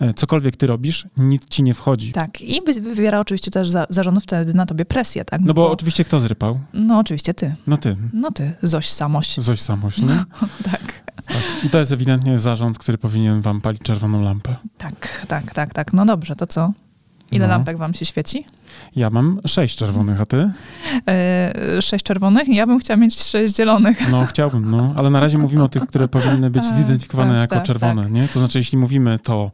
[0.00, 2.12] e, cokolwiek ty robisz, nic ci nie wchodzi.
[2.12, 5.40] Tak, i wy- wywiera oczywiście też za, zarząd wtedy na tobie presję, tak?
[5.44, 6.60] No bo oczywiście kto zrypał?
[6.74, 7.54] No oczywiście ty.
[7.66, 7.96] No ty.
[8.12, 9.34] No ty, Zoś Samoś.
[9.36, 10.08] Zoś samość, nie?
[10.40, 11.03] Tak, Tak.
[11.64, 14.56] I to jest ewidentnie zarząd, który powinien wam palić czerwoną lampę.
[14.78, 15.92] tak, tak, tak, tak.
[15.92, 16.72] No dobrze, to co?
[17.30, 17.50] Ile No.
[17.52, 18.44] lampek wam się świeci?
[18.96, 20.50] Ja mam sześć czerwonych, a ty?
[21.08, 22.48] E, sześć czerwonych?
[22.48, 24.10] Ja bym chciała mieć sześć zielonych.
[24.10, 27.40] No, chciałbym, no, ale na razie mówimy o tych, które powinny być Tak, zidentyfikowane tak,
[27.40, 28.12] jako tak, czerwone, tak.
[28.12, 28.28] nie?
[28.28, 29.50] To znaczy, jeśli mówimy to,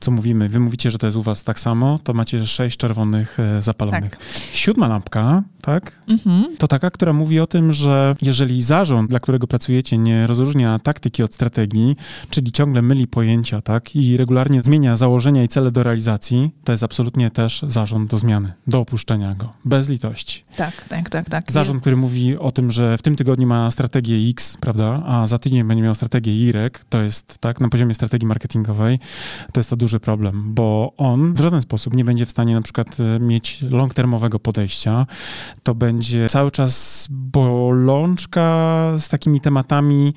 [0.00, 3.40] co mówimy, wy mówicie, że to jest u was tak samo, to macie sześć czerwonych
[3.40, 4.10] e, zapalonych.
[4.10, 4.20] Tak.
[4.52, 5.92] Siódma lampka, tak?
[6.08, 6.56] Mhm.
[6.58, 11.22] To taka, która mówi o tym, że jeżeli zarząd, dla którego pracujecie, nie rozróżnia taktyki
[11.22, 11.96] od strategii,
[12.30, 16.84] czyli ciągle myli pojęcia, tak, i regularnie zmienia założenia i cele do realizacji, to jest
[16.84, 20.42] absolutnie też zarząd do zmiany, do opuszczenia go, bez litości.
[20.56, 21.52] Tak, tak, tak, tak.
[21.52, 25.38] Zarząd, który mówi o tym, że w tym tygodniu ma strategię X, prawda, a za
[25.38, 28.98] tydzień będzie miał strategię Y, to jest tak, na poziomie strategii marketingowej,
[29.52, 32.62] to jest to duży problem, bo on w żaden sposób nie będzie w stanie na
[32.62, 35.06] przykład e, mieć long-termowego podejścia.
[35.62, 38.40] To będzie cały czas bolączka
[38.98, 40.14] z takimi tematami,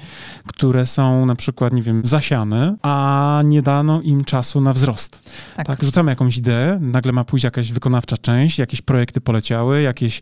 [0.47, 5.23] które są na przykład, nie wiem, zasiane, a nie dano im czasu na wzrost.
[5.55, 5.67] Tak.
[5.67, 10.21] Tak, rzucamy jakąś ideę, nagle ma pójść jakaś wykonawcza część, jakieś projekty poleciały, jakieś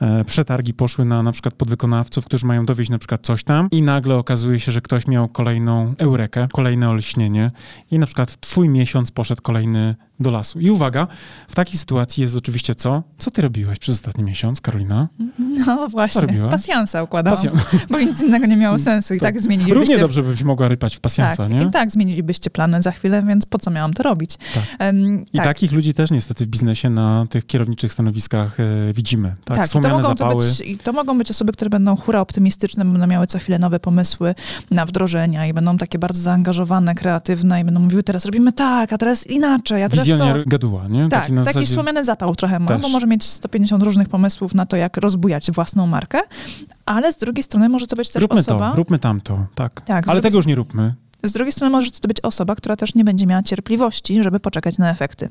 [0.00, 3.82] e, przetargi poszły na na przykład podwykonawców, którzy mają dowieść na przykład coś tam i
[3.82, 7.50] nagle okazuje się, że ktoś miał kolejną eurekę, kolejne olśnienie
[7.90, 10.60] i na przykład twój miesiąc poszedł kolejny do lasu.
[10.60, 11.06] I uwaga,
[11.48, 13.02] w takiej sytuacji jest oczywiście co?
[13.18, 15.08] Co ty robiłeś przez ostatni miesiąc, Karolina?
[15.66, 17.80] No właśnie, pasjansa układałam, Pasjan.
[17.90, 19.74] bo nic innego nie miało sensu i To tak zmienilibyście...
[19.80, 21.62] Równie dobrze byś mogła rypać w pasjansa, tak, nie?
[21.62, 24.36] I tak zmienilibyście plany za chwilę, więc po co miałam to robić?
[24.54, 24.64] Tak.
[24.78, 25.44] Em, I tak.
[25.44, 29.34] takich ludzi też niestety w biznesie na tych kierowniczych stanowiskach e, widzimy.
[29.44, 30.44] Tak, Tak, i to, Słomiane mogą to, zapały.
[30.44, 33.80] być, i to mogą być osoby, które będą hura optymistyczne, będą miały co chwilę nowe
[33.80, 34.34] pomysły
[34.70, 38.98] na wdrożenia i będą takie bardzo zaangażowane, kreatywne i będą mówiły, teraz robimy tak, a
[38.98, 40.50] teraz inaczej, a teraz Wizjoner to.
[40.50, 41.08] gaduła, nie?
[41.08, 42.82] Tak, na taki zasadzie- słomiany zapał trochę ma, Też.
[42.82, 46.20] bo może mieć 150 różnych pomysłów na to, jak rozbujać własną markę,
[46.86, 48.70] ale z drugiej strony może to być też Róbmy osoba...
[48.70, 49.80] to, róbmy tamto, tak.
[49.80, 50.94] Tak, Ale tego już nie róbmy.
[51.22, 54.78] Z drugiej strony może to być osoba, która też nie będzie miała cierpliwości, żeby poczekać
[54.78, 55.28] na efekty.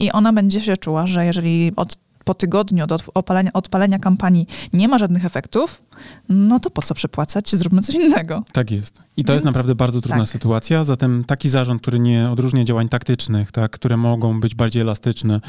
[0.00, 4.88] I ona będzie się czuła, że jeżeli od, po tygodniu od odpalenia, odpalenia kampanii nie
[4.88, 5.82] ma żadnych efektów,
[6.28, 7.54] no to po co przepłacać?
[7.56, 8.42] Zróbmy coś innego.
[8.52, 9.00] Tak jest.
[9.16, 10.28] I to jest Więc- naprawdę bardzo trudna tak.
[10.28, 10.84] sytuacja.
[10.84, 15.40] Zatem taki zarząd, który nie odróżnia działań taktycznych, tak, które mogą być bardziej elastyczne,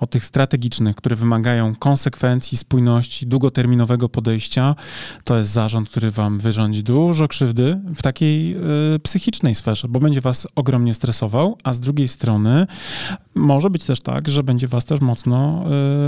[0.00, 4.74] od tych strategicznych, które wymagają konsekwencji, spójności, długoterminowego podejścia,
[5.24, 8.56] to jest zarząd, który wam wyrządzi dużo krzywdy w takiej
[8.94, 12.66] y, psychicznej sferze, bo będzie was ogromnie stresował, a z drugiej strony
[13.34, 15.64] może być też tak, że będzie was też mocno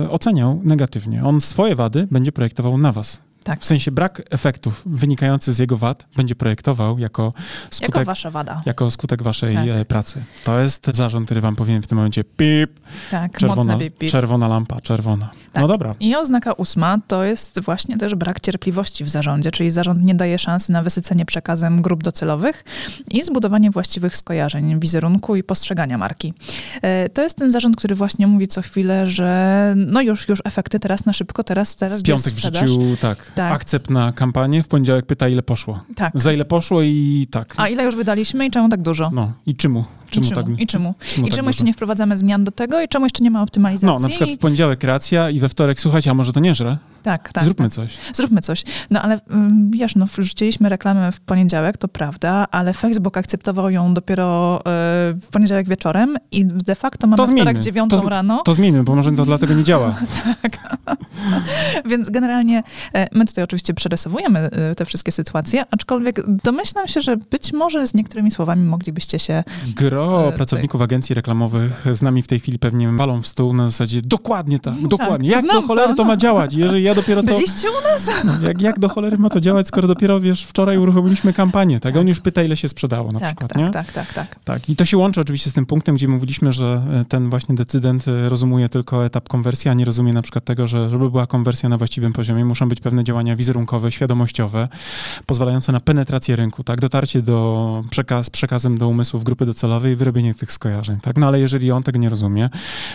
[0.06, 1.24] y, oceniał negatywnie.
[1.24, 3.22] On swoje wady będzie projektował na was.
[3.44, 3.60] Tak.
[3.60, 7.32] W sensie brak efektów wynikających z jego wad będzie projektował jako
[7.70, 8.62] skutek, Jako wasza wada.
[8.66, 9.68] jako skutek waszej Tak.
[9.68, 10.24] e, pracy.
[10.44, 14.10] To jest zarząd, który wam powinien w tym momencie pip, Tak, czerwona, pip.
[14.10, 15.30] czerwona lampa, czerwona.
[15.54, 15.62] Tak.
[15.62, 15.94] No dobra.
[16.00, 20.38] I oznaka ósma to jest właśnie też brak cierpliwości w zarządzie, czyli zarząd nie daje
[20.38, 22.64] szansy na wysycenie przekazem grup docelowych
[23.10, 26.34] i zbudowanie właściwych skojarzeń, wizerunku i postrzegania marki.
[26.82, 30.80] E, To jest ten zarząd, który właśnie mówi co chwilę, że no już, już efekty
[30.80, 33.52] teraz na szybko, teraz, teraz W piątek w życiu, tak, Tak.
[33.52, 35.80] akcept na kampanię, w poniedziałek pyta, ile poszło.
[35.96, 36.12] Tak.
[36.20, 37.54] Za ile poszło i tak.
[37.56, 39.10] A ile już wydaliśmy i czemu tak dużo?
[39.12, 39.84] No i czemu?
[40.14, 40.42] Czemu I czemu?
[40.54, 40.60] tak?
[40.60, 40.94] I czemu?
[41.14, 41.66] czemu I tak czemu jeszcze dużo?
[41.66, 43.86] nie wprowadzamy zmian do tego i czemu jeszcze nie ma optymalizacji?
[43.86, 46.76] No, na przykład w poniedziałek kreacja i we wtorek, słuchajcie, a może to nie żre?
[47.04, 47.44] Tak, tak.
[47.44, 47.72] Zróbmy tak.
[47.72, 47.98] coś.
[48.14, 48.64] Zróbmy coś.
[48.90, 53.94] No ale mm, wiesz, no wrzuciliśmy reklamę w poniedziałek, to prawda, ale Facebook akceptował ją
[53.94, 54.60] dopiero e,
[55.20, 57.60] w poniedziałek wieczorem i de facto mamy To wtorek zmieńmy.
[57.60, 59.94] dziewiątą To- rano, To zmieńmy, bo może to dlatego nie działa.
[61.90, 62.62] więc generalnie
[62.94, 67.86] e, my tutaj oczywiście przerysowujemy e, te wszystkie sytuacje, aczkolwiek domyślam się, że być może
[67.86, 69.44] z niektórymi słowami moglibyście się...
[69.76, 74.02] Gro pracowników agencji reklamowych z nami w tej chwili pewnie walą w stół na zasadzie
[74.02, 75.28] dokładnie tak, dokładnie.
[75.28, 75.96] Jak znam do cholery to.
[75.96, 76.54] to ma działać?
[76.54, 77.34] Jeżeli ja dopiero co...
[77.34, 78.10] Byliście u nas?
[78.42, 81.96] Jak, jak do cholery ma to działać, skoro dopiero, wiesz, wczoraj uruchomiliśmy kampanię, tak?
[81.96, 83.70] On już pyta, ile się sprzedało na tak, przykład, tak, nie?
[83.70, 84.36] tak, tak, tak.
[84.44, 87.54] Tak, i to się łączy oczywiście z tym punktem, gdzie mówiliśmy, że e, ten właśnie
[87.54, 91.26] decydent e, rozumuje tylko etap konwersji, a nie rozumie na przykład tego, że żeby była
[91.26, 94.68] konwersja na właściwym poziomie, muszą być pewne działania wizerunkowe, świadomościowe,
[95.26, 100.34] pozwalające na penetrację rynku, tak, dotarcie do przekaz, przekazem do umysłów grupy docelowej i wyrobienie
[100.34, 102.50] tych skojarzeń, tak, no ale jeżeli on tego nie rozumie,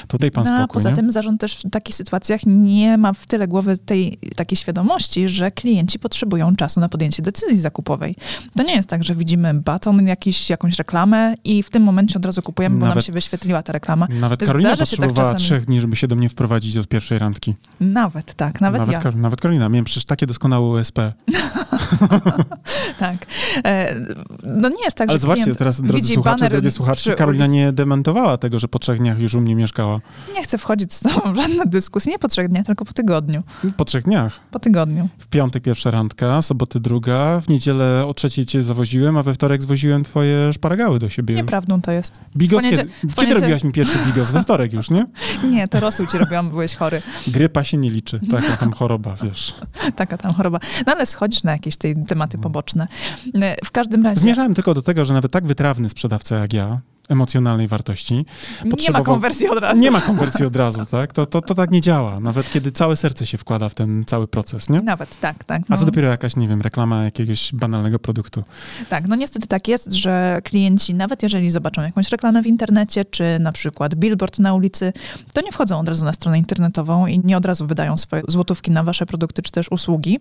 [0.08, 0.96] to daj pan No, a spokój, poza nie?
[0.96, 5.52] tym zarząd też w takich sytuacjach nie ma w tyle głowy tej takiej świadomości, że
[5.52, 8.16] klienci potrzebują czasu na podjęcie decyzji zakupowej.
[8.58, 12.26] To nie jest tak, że widzimy baton, jakiś, jakąś reklamę i w tym momencie od
[12.26, 14.08] razu kupujemy, bo Nawet- nam się wyświetliła ta reklama.
[14.10, 15.46] Nawet Karolina tak potrzebowała czasami.
[15.46, 17.56] trzech dni, żeby się do mnie wprowadzić od pierwszej randki.
[17.80, 19.00] Nawet tak, nawet, ja.
[19.00, 19.70] Kar- nawet Karolina.
[19.70, 21.00] Miałem przecież takie doskonałe USP.
[23.00, 23.16] Tak.
[23.66, 23.96] E,
[24.44, 28.38] No nie jest tak, Ale że zobaczcie, teraz, drodzy słuchacze, drogie słuchacze, Karolina nie dementowała
[28.38, 30.00] tego, że po trzech dniach już u mnie mieszkała.
[30.36, 33.44] Nie chcę wchodzić z tobą w żadne dyskusje, nie po trzech dniach, tylko po tygodniu.
[33.80, 34.40] Po trzech dniach.
[34.52, 35.10] Po tygodniu.
[35.18, 39.62] W piątek pierwsza randka, soboty druga, w niedzielę o trzeciej cię zawoziłem, a we wtorek
[39.62, 41.42] zwoziłem twoje szparagały do siebie już.
[41.42, 42.22] Nieprawdą to jest.
[42.38, 44.32] Bigos, W poniedzie- kiedy, w kiedy robiłaś mi pierwszy bigos?
[44.32, 45.06] We wtorek już, nie?
[45.52, 47.02] Nie, to rosół ci robiłam, byłeś chory.
[47.28, 49.56] Grypa się nie liczy, taka tam choroba, wiesz.
[49.96, 50.60] Taka tam choroba.
[50.88, 52.88] No ale schodzisz na jakieś tej tematy poboczne.
[53.42, 56.82] E, W każdym razie Zmierzałem tylko do tego, że nawet tak wytrawny sprzedawca jak ja,
[57.10, 58.26] emocjonalnej wartości,
[58.82, 59.82] nie ma konwersji od razu.
[59.82, 61.14] nie ma konwersji od razu, tak?
[61.14, 64.28] To, to, to tak nie działa, nawet kiedy całe serce się wkłada w ten cały
[64.28, 64.82] proces, nie?
[64.82, 65.62] Nawet, tak, tak.
[65.62, 68.44] A No, co dopiero jakaś, nie wiem, reklama jakiegoś banalnego produktu.
[68.90, 73.24] tak, no niestety tak jest, że klienci, nawet jeżeli zobaczą jakąś reklamę w internecie, czy
[73.40, 74.94] na przykład billboard na ulicy,
[75.34, 78.72] to nie wchodzą od razu na stronę internetową i nie od razu wydają swoje złotówki
[78.72, 80.20] na wasze produkty, czy też usługi.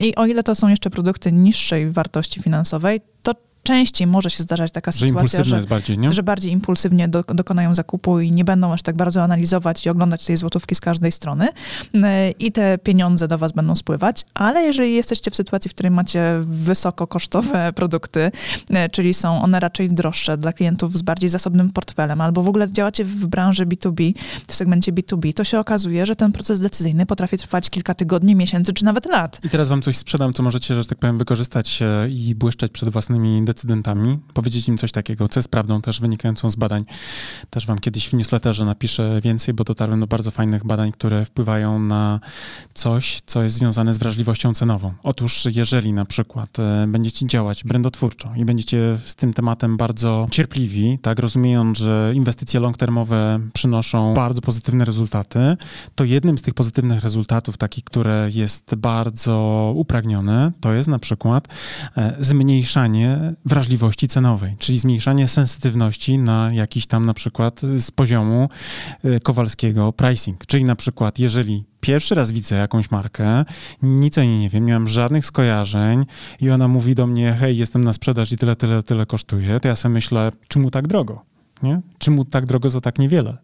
[0.00, 4.72] I o ile to są jeszcze produkty niższej wartości finansowej, to częściej może się zdarzać
[4.72, 8.82] taka Że sytuacja, że bardziej, że bardziej impulsywnie do, dokonają zakupu i nie będą aż
[8.82, 11.48] tak bardzo analizować i oglądać tej złotówki z każdej strony.
[11.94, 15.90] E, i te pieniądze do was będą spływać, ale jeżeli jesteście w sytuacji, w której
[15.90, 18.30] macie wysokokosztowe produkty,
[18.70, 22.72] e, czyli są one raczej droższe dla klientów z bardziej zasobnym portfelem, albo w ogóle
[22.72, 24.14] działacie w branży B2B,
[24.48, 28.72] w segmencie B2B, to się okazuje, że ten proces decyzyjny potrafi trwać kilka tygodni, miesięcy,
[28.72, 29.40] czy nawet lat.
[29.44, 32.88] I teraz wam coś sprzedam, co możecie, że tak powiem, wykorzystać e, i błyszczeć przed
[32.88, 34.18] własnymi decydentami.
[34.34, 36.84] Powiedzieć im coś takiego, co jest prawdą też wynikającą z badań.
[37.50, 41.78] Też wam kiedyś w newsletterze napiszę więcej, bo dotarłem do bardzo fajnych badań, które wpływają
[41.78, 42.20] na
[42.74, 44.92] coś, co jest związane z wrażliwością cenową.
[45.02, 50.98] Otóż jeżeli na przykład e, będziecie działać brandotwórczo i będziecie z tym tematem bardzo cierpliwi,
[51.02, 55.56] tak, rozumiejąc, że inwestycje long-termowe przynoszą bardzo pozytywne rezultaty,
[55.94, 61.48] to jednym z tych pozytywnych rezultatów, taki, które jest bardzo upragnione, to jest na przykład
[61.96, 68.48] e, zmniejszanie wrażliwości cenowej, czyli zmniejszanie sensytywności na jakiś tam na przykład e, z poziomu
[69.04, 70.46] e, Kowalskiego pricing.
[70.46, 73.44] Czyli na przykład, jeżeli pierwszy raz widzę jakąś markę,
[73.82, 76.06] nic o niej nie wiem, nie mam żadnych skojarzeń
[76.40, 79.68] i ona mówi do mnie, hej, jestem na sprzedaż i tyle, tyle, tyle kosztuje, to
[79.68, 81.27] ja sobie myślę, czemu tak drogo?
[81.62, 81.80] Nie?
[81.98, 83.36] Czemu tak drogo za tak niewiele?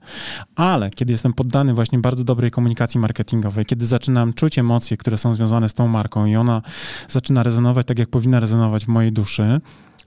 [0.57, 5.35] Ale kiedy jestem poddany właśnie bardzo dobrej komunikacji marketingowej, kiedy zaczynam czuć emocje, które są
[5.35, 6.63] związane z tą marką i ona
[7.09, 9.61] zaczyna rezonować tak, jak powinna rezonować w mojej duszy,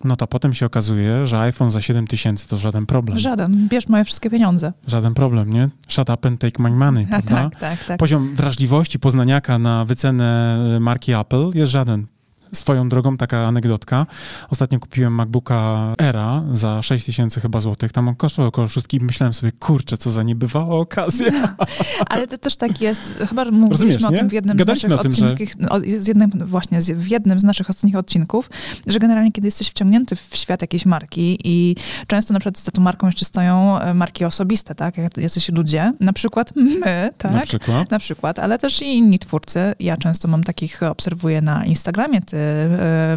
[0.03, 3.19] no to potem się okazuje, że iPhone za 7 tysięcy to żaden problem.
[3.19, 3.67] Żaden.
[3.69, 4.73] Bierz moje wszystkie pieniądze.
[4.87, 5.69] Żaden problem, nie?
[5.87, 7.49] Shut up and take my money, prawda?
[7.49, 7.99] tak, tak, tak.
[7.99, 12.07] Poziom wrażliwości poznaniaka na wycenę marki Apple jest żaden.
[12.53, 14.05] Swoją drogą, taka anegdotka.
[14.49, 17.91] Ostatnio kupiłem MacBooka Era za 6 tysięcy chyba złotych.
[17.91, 21.55] Tam on kosztował około szóstki i myślałem sobie, kurczę, co za niebywała okazja.
[22.09, 25.11] Ale to też tak jest, chyba mówiliśmy Rozumiesz, o tym w jednym Gadaliśmy z naszych
[25.13, 28.49] że- odcinków, o- z jednym, właśnie, z- w jednym z naszych ostatnich odcinków,
[28.87, 31.75] że generalnie kiedy jesteś wciągnięty w świat jakiejś marki i
[32.07, 35.93] często na przykład za tą marką jeszcze stoją e, marki osobiste, tak, jak jacyś ludzie,
[35.99, 36.53] na przykład
[36.85, 37.91] my, tak, Na przykład.
[37.91, 39.73] na przykład, ale też i inni twórcy.
[39.79, 42.36] Ja często mam takich, obserwuję na Instagramie, ty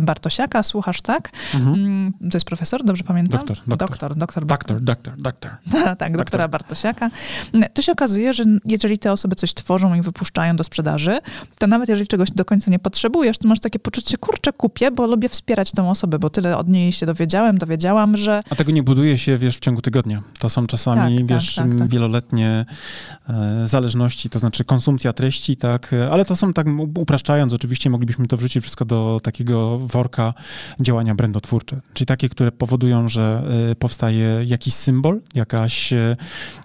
[0.02, 1.30] Bartosiaka słuchasz, tak?
[1.54, 1.74] Mhm.
[1.74, 3.38] Mm, To jest profesor, dobrze pamiętam?
[3.38, 3.88] Doktor, doktor.
[3.88, 5.50] Doktor, doktor, Doktor, doktor, doktor.
[5.98, 7.10] tak, doktora Bartosiaka.
[7.74, 11.18] To się okazuje, że jeżeli te osoby coś tworzą i wypuszczają do sprzedaży,
[11.58, 15.06] to nawet jeżeli czegoś do końca nie potrzebujesz, to masz takie poczucie, kurczę, kupię, bo
[15.06, 18.82] lubię wspierać tą osobę, bo tyle od niej się dowiedziałem, dowiedziałam, że A tego nie
[18.82, 20.22] buduje się, wiesz, w ciągu tygodnia.
[20.38, 21.88] To są czasami, Tak, tak, wiesz, tak, tak.
[21.88, 22.64] wieloletnie
[23.28, 26.66] e, zależności, to znaczy konsumpcja treści, tak, ale to są tak
[26.98, 30.34] upraszczając, oczywiście moglibyśmy to wrzucić wszystko do takiego worka
[30.80, 36.16] działania brandotwórcze, czyli takie, które powodują, że e, powstaje jakiś symbol, jakaś e,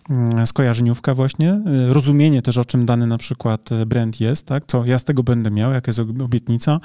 [0.10, 1.62] mm, skojarzeniówka właśnie, e,
[1.94, 5.52] rozumienie też, o czym dany na przykład brand jest, tak, co ja z tego będę
[5.52, 6.80] miał, jaka jest ob- obietnica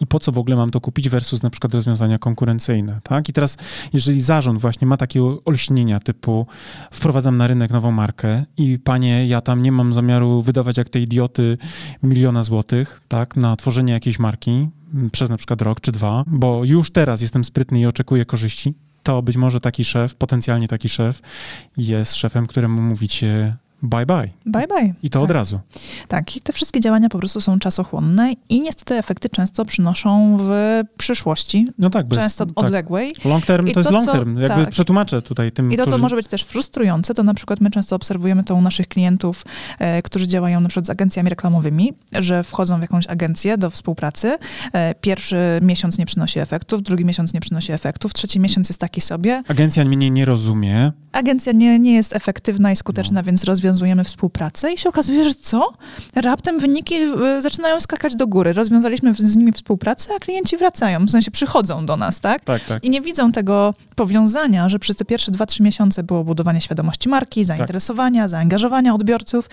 [0.00, 3.32] i po co w ogóle mam to kupić versus na przykład rozwiązania konkurencyjne, tak, i
[3.32, 3.56] teraz
[3.92, 6.46] jeżeli zarząd właśnie ma takie olśnienia typu
[6.90, 11.00] wprowadzam na rynek nową markę i panie, ja tam nie mam zamiaru wydawać jak te
[11.00, 11.58] idioty
[12.02, 14.68] miliona złotych, tak, na tworzenie jakiejś marki
[15.12, 19.22] przez na przykład rok czy dwa, bo już teraz jestem sprytny i oczekuję korzyści, to
[19.22, 21.22] być może taki szef, potencjalnie taki szef
[21.76, 24.28] jest szefem, któremu mówicie bye bye.
[24.46, 24.94] Bye bye.
[25.02, 25.24] I to tak.
[25.24, 25.60] od razu.
[26.08, 30.50] Tak, i te wszystkie działania po prostu są czasochłonne i niestety efekty często przynoszą w
[30.98, 32.58] przyszłości, No tak, bez, często tak.
[32.64, 33.12] odległej.
[33.24, 34.38] Long term I to jest long co- term.
[34.38, 34.70] Jakby tak.
[34.70, 36.02] przetłumaczę tutaj tym, I to, co którzy...
[36.02, 39.44] może być też frustrujące, to na przykład my często obserwujemy to u naszych klientów,
[39.78, 44.38] e, którzy działają na przykład z agencjami reklamowymi, że wchodzą w jakąś agencję do współpracy.
[44.72, 49.00] E, pierwszy miesiąc nie przynosi efektów, drugi miesiąc nie przynosi efektów, trzeci miesiąc jest taki
[49.00, 49.42] sobie.
[49.48, 50.92] Agencja mnie nie rozumie.
[51.12, 55.72] Agencja nie, nie jest efektywna i skuteczna, więc rozwiązujemy współpracę i się okazuje, że co?
[56.14, 58.52] Raptem wyniki e, zaczynają skakać do góry.
[58.52, 62.44] Rozwiązaliśmy z nimi współpracę, a klienci wracają, w sensie przychodzą do nas, tak?
[62.44, 62.84] Tak, tak.
[62.84, 67.44] I nie widzą tego powiązania, że przez te pierwsze 2-3 miesiące było budowanie świadomości marki,
[67.44, 69.48] zainteresowania, zaangażowania odbiorców,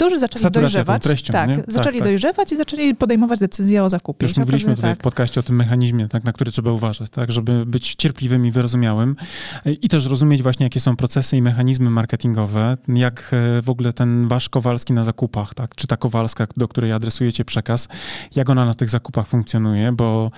[0.00, 1.02] którzy zaczęli Saturacja dojrzewać.
[1.02, 1.56] treścią, tak, nie?
[1.56, 2.04] Tak, zaczęli tak.
[2.04, 4.26] dojrzewać i zaczęli podejmować decyzje o zakupie.
[4.26, 4.98] Już mówiliśmy tutaj tak.
[4.98, 8.50] w podcaście o tym mechanizmie, tak, na który trzeba uważać, tak, żeby być cierpliwym i
[8.50, 9.16] wyrozumiałym
[9.82, 14.28] i też rozumieć właśnie, jakie są procesy i mechanizmy marketingowe, jak e, w ogóle ten
[14.28, 17.88] wasz Kowalski na zakupach, tak, czy ta Kowalska, do której adresujecie przekaz,
[18.34, 20.30] jak ona na tych zakupach funkcjonuje, bo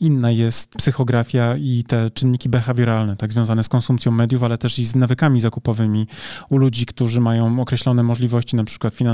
[0.00, 4.84] inna jest psychografia i te czynniki behawioralne, tak, związane z konsumpcją mediów, ale też i
[4.84, 6.06] z nawykami zakupowymi
[6.50, 9.07] u ludzi, którzy mają określone możliwości, na przykład finansowe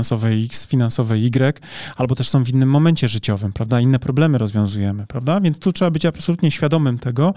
[0.45, 1.61] X, finansowe Y,
[1.97, 3.81] albo też są w innym momencie życiowym, prawda?
[3.81, 5.41] Inne problemy rozwiązujemy, prawda?
[5.41, 7.33] Więc tu trzeba być absolutnie świadomym tego,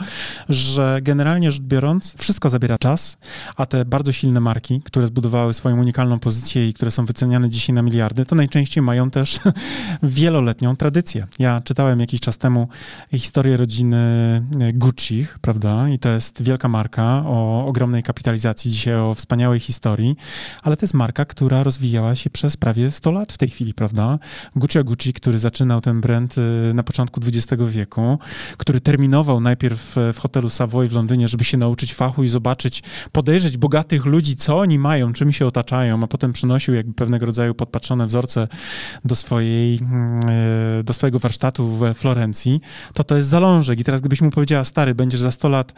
[0.49, 3.18] że generalnie rzecz biorąc, wszystko zabiera czas,
[3.57, 7.75] a te bardzo silne marki, które zbudowały swoją unikalną pozycję i które są wyceniane dzisiaj
[7.75, 9.40] na miliardy, to najczęściej mają też
[10.03, 11.27] wieloletnią tradycję.
[11.38, 12.68] Ja czytałem jakiś czas temu
[13.12, 13.99] historię rodziny
[14.75, 15.88] Gucci, prawda?
[15.88, 20.16] I to jest wielka marka o ogromnej kapitalizacji, dzisiaj o wspaniałej historii,
[20.62, 24.19] ale to jest marka, która rozwijała się przez prawie 100 lat w tej chwili, prawda?
[24.57, 28.19] Gucci Gucci, który zaczynał ten brand y, na początku XX wieku,
[28.57, 32.83] który terminował najpierw e, w hotelu Savoy w Londynie, żeby się nauczyć fachu i zobaczyć,
[33.13, 37.55] podejrzeć bogatych ludzi, co oni mają, czym się otaczają, a potem przynosił jakby pewnego rodzaju
[37.55, 38.49] podpatrzone wzorce
[39.05, 40.21] do swojej, mm,
[40.81, 42.61] e, do swojego warsztatu we Florencji,
[42.95, 43.81] to to jest zalążek.
[43.81, 45.73] I teraz gdybyś mu powiedziała, stary, będziesz za 100 lat,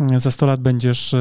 [0.00, 1.14] mm, za 100 lat będziesz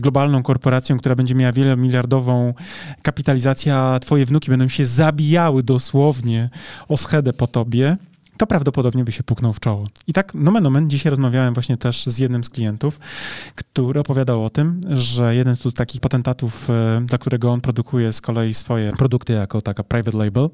[0.00, 2.54] globalną korporacją, która będzie miała wielomiliardową
[3.02, 6.50] kapitalizację, a twoje wnuki będą się zabijały dosłownie
[6.88, 7.96] o schedę po tobie,
[8.36, 9.86] to prawdopodobnie by się puknął w czoło.
[10.06, 13.00] I tak, nomen omen, dzisiaj rozmawiałem właśnie też z jednym z klientów,
[13.54, 18.20] który opowiadał o tym, że jeden z takich potentatów, e, dla którego on produkuje z
[18.20, 20.48] kolei swoje produkty jako taka private label,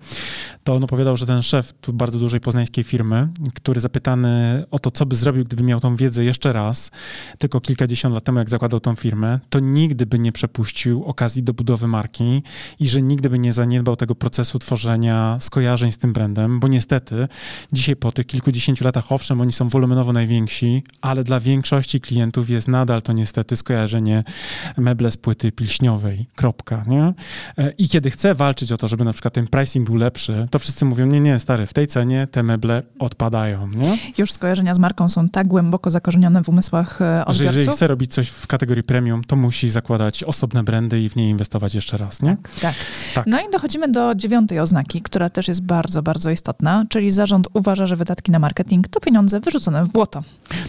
[0.65, 4.91] to on opowiadał, że ten szef tu bardzo dużej poznańskiej firmy, który zapytany o to,
[4.91, 6.91] co by zrobił, gdyby miał tą wiedzę jeszcze raz,
[7.39, 11.55] tylko kilkadziesiąt lat temu, jak zakładał tą firmę, to nigdy by nie przepuścił okazji do
[11.55, 12.43] budowy marki
[12.81, 17.29] i że nigdy by nie zaniedbał tego procesu tworzenia skojarzeń z tym brandem, bo niestety
[17.73, 22.69] dzisiaj po tych kilkudziesięciu latach, owszem, oni są wolumenowo najwięksi, ale dla większości klientów jest
[22.69, 24.25] nadal to niestety skojarzenie
[24.77, 27.13] meble z płyty pilśniowej, kropka, nie?
[27.59, 30.59] E, I kiedy chcę walczyć o to, żeby na przykład ten pricing był lepszy, to
[30.59, 33.99] wszyscy mówią, nie, nie, stary, w tej cenie te meble odpadają, nie?
[34.19, 37.75] Już skojarzenia z marką są tak głęboko zakorzenione w umysłach e, Że jeżeli odbiorców.
[37.75, 41.75] chce robić coś w kategorii premium, to musi zakładać osobne brandy i w nie inwestować
[41.75, 42.37] jeszcze raz, nie?
[42.61, 42.75] Tak.
[43.15, 43.27] Tak.
[43.27, 47.87] No i dochodzimy do dziewiątej oznaki, która też jest bardzo, bardzo istotna, czyli zarząd uważa,
[47.87, 50.23] że wydatki na marketing to pieniądze wyrzucone w błoto.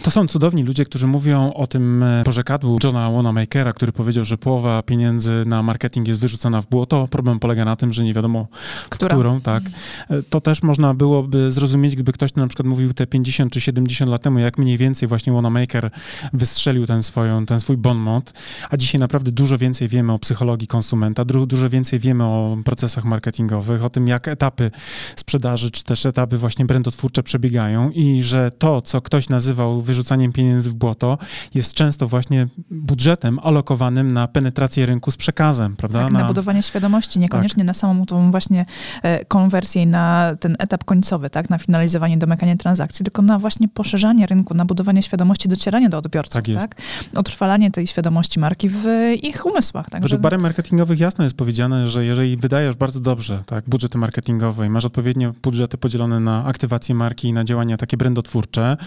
[0.04, 4.38] To są cudowni ludzie, którzy mówią o tym e, porzekadłu Johna Wanamakera, który powiedział, że
[4.38, 7.08] połowa pieniędzy na marketing jest wyrzucona w błoto.
[7.08, 8.48] Problem polega na tym, że nie wiadomo
[8.90, 9.16] Która?
[9.16, 9.64] którą, tak.
[10.10, 14.12] E, To też można byłoby zrozumieć, gdyby ktoś na przykład mówił te 50 czy 70
[14.12, 15.92] lat temu, jak mniej więcej właśnie Wanamaker
[16.34, 18.34] wystrzelił ten, swoją, ten swój bon mot,
[18.70, 23.06] a dzisiaj naprawdę dużo więcej wiemy o psychologii konsumenta, du- dużo więcej wiemy o procesach
[23.06, 24.72] marketingowych, o tym, jak etapy
[25.16, 30.70] sprzedaży, czy też etapy właśnie brandotwórcze przebiegają i że to, co ktoś nazywał wyrzucaniem pieniędzy
[30.70, 31.18] w błoto,
[31.54, 36.04] jest często właśnie budżetem alokowanym na penetrację rynku z przekazem, prawda?
[36.04, 37.68] Tak, na budowanie świadomości, niekoniecznie Tak.
[37.68, 38.66] na samą tą właśnie
[39.04, 43.68] e, konwersję i na ten etap końcowy, tak, na finalizowanie, domykanie transakcji, tylko na właśnie
[43.68, 46.76] poszerzanie rynku, na budowanie świadomości, docieranie do odbiorców, Tak tak?
[47.20, 48.86] Utrwalanie tej świadomości marki w
[49.24, 49.90] ich umysłach.
[49.90, 54.70] Także Według marketingowych jasno jest powiedziane, że jeżeli wydajesz bardzo dobrze tak, budżety marketingowe i
[54.70, 58.78] masz odpowiednio budżety podzielone na aktywację marki i na działania takie brandotwórcze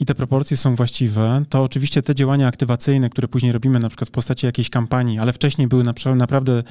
[0.00, 4.08] i te proporcje są właściwe, to oczywiście te działania aktywacyjne, które później robimy na przykład
[4.08, 5.84] w postaci jakiejś kampanii, ale wcześniej były
[6.16, 6.62] naprawdę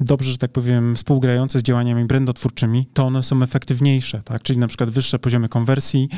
[0.00, 4.42] dobrze, że tak powiem, współgrające z działaniami brandotwórczymi, to one są efektywniejsze, tak?
[4.42, 6.08] czyli na przykład wyższe poziomy konwersji,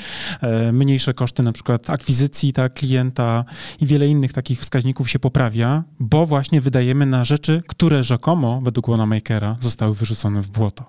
[0.41, 3.45] e, mniejsze koszty na przykład akwizycji tak, klienta
[3.81, 8.91] i wiele innych takich wskaźników się poprawia, bo właśnie wydajemy na rzeczy, które rzekomo, według
[8.91, 10.85] Wanamakera, zostały wyrzucone w błoto.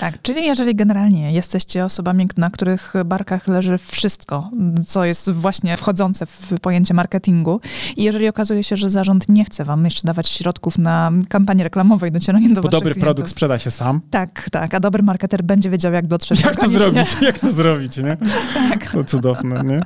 [0.00, 4.50] Tak, czyli jeżeli generalnie jesteście osobami, na, których barkach leży wszystko,
[4.86, 7.60] co jest właśnie wchodzące w pojęcie marketingu.
[7.96, 12.06] I jeżeli okazuje się, że zarząd nie chce wam jeszcze dawać środków na kampanię reklamową
[12.06, 14.00] i docieranie do Bo dobry klientów, produkt sprzeda się sam.
[14.10, 17.16] Tak, tak, a dobry marketer będzie wiedział, jak dotrzeć Jak to zrobić?
[17.22, 18.16] Jak to zrobić, nie?
[18.54, 18.90] Tak.
[18.90, 19.80] To cudowne, nie?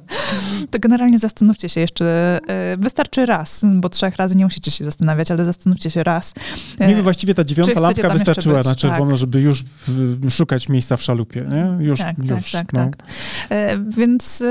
[0.70, 2.04] To generalnie zastanówcie się jeszcze,
[2.48, 6.34] e, wystarczy raz, bo trzech razy nie musicie się zastanawiać, ale zastanówcie się raz.
[6.78, 9.18] E, Mi by właściwie ta dziewiąta lampka wystarczyła na czerwono, Tak.
[9.18, 9.64] żeby już
[10.30, 11.84] szukać miejsca w szalupie, nie?
[11.86, 12.52] Już, Tak, już.
[12.52, 12.90] tak, tak, no.
[12.90, 13.06] tak.
[13.50, 14.46] E, Więc e,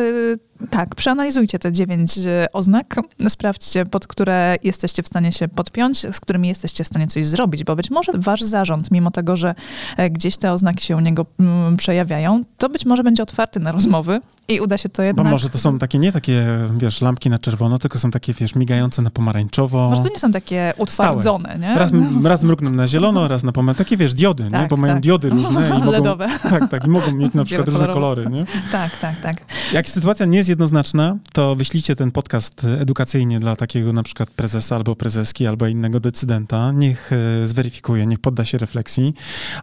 [0.70, 2.96] tak, przeanalizujcie te dziewięć e, oznak,
[3.30, 7.64] sprawdźcie, pod które jesteście w stanie się podpiąć, z którymi jesteście w stanie coś zrobić,
[7.64, 9.56] bo być może wasz zarząd, mimo tego, że
[9.98, 13.72] e, gdzieś te oznaki się u niego mm, przejawiają, to być może będzie otwarty na
[13.72, 15.28] rozmowy i uda się to Bo jednak...
[15.28, 16.48] może to są takie, nie takie,
[16.78, 19.90] wiesz, lampki na czerwono, tylko są takie, wiesz, migające na pomarańczowo.
[19.90, 21.76] Może to nie są takie utwardzone, nie?
[21.76, 21.92] Raz,
[22.24, 23.86] raz mrugną na zielono, raz na pomarańczowo.
[23.86, 24.50] Takie, wiesz, diody, nie?
[24.50, 25.04] Tak, Bo mają tak.
[25.04, 25.92] diody różne i mogą...
[25.92, 26.28] LEDowe.
[26.44, 26.86] Tak, tak.
[26.86, 28.44] I mogą mieć na przykład różne kolory, nie?
[28.72, 29.36] Tak, tak, tak.
[29.74, 34.76] Jak sytuacja nie jest jednoznaczna, to wyślijcie ten podcast edukacyjnie dla takiego na przykład prezesa
[34.76, 36.72] albo prezeski albo innego decydenta.
[36.72, 37.12] Niech
[37.44, 39.14] e, zweryfikuje, niech podda się refleksji.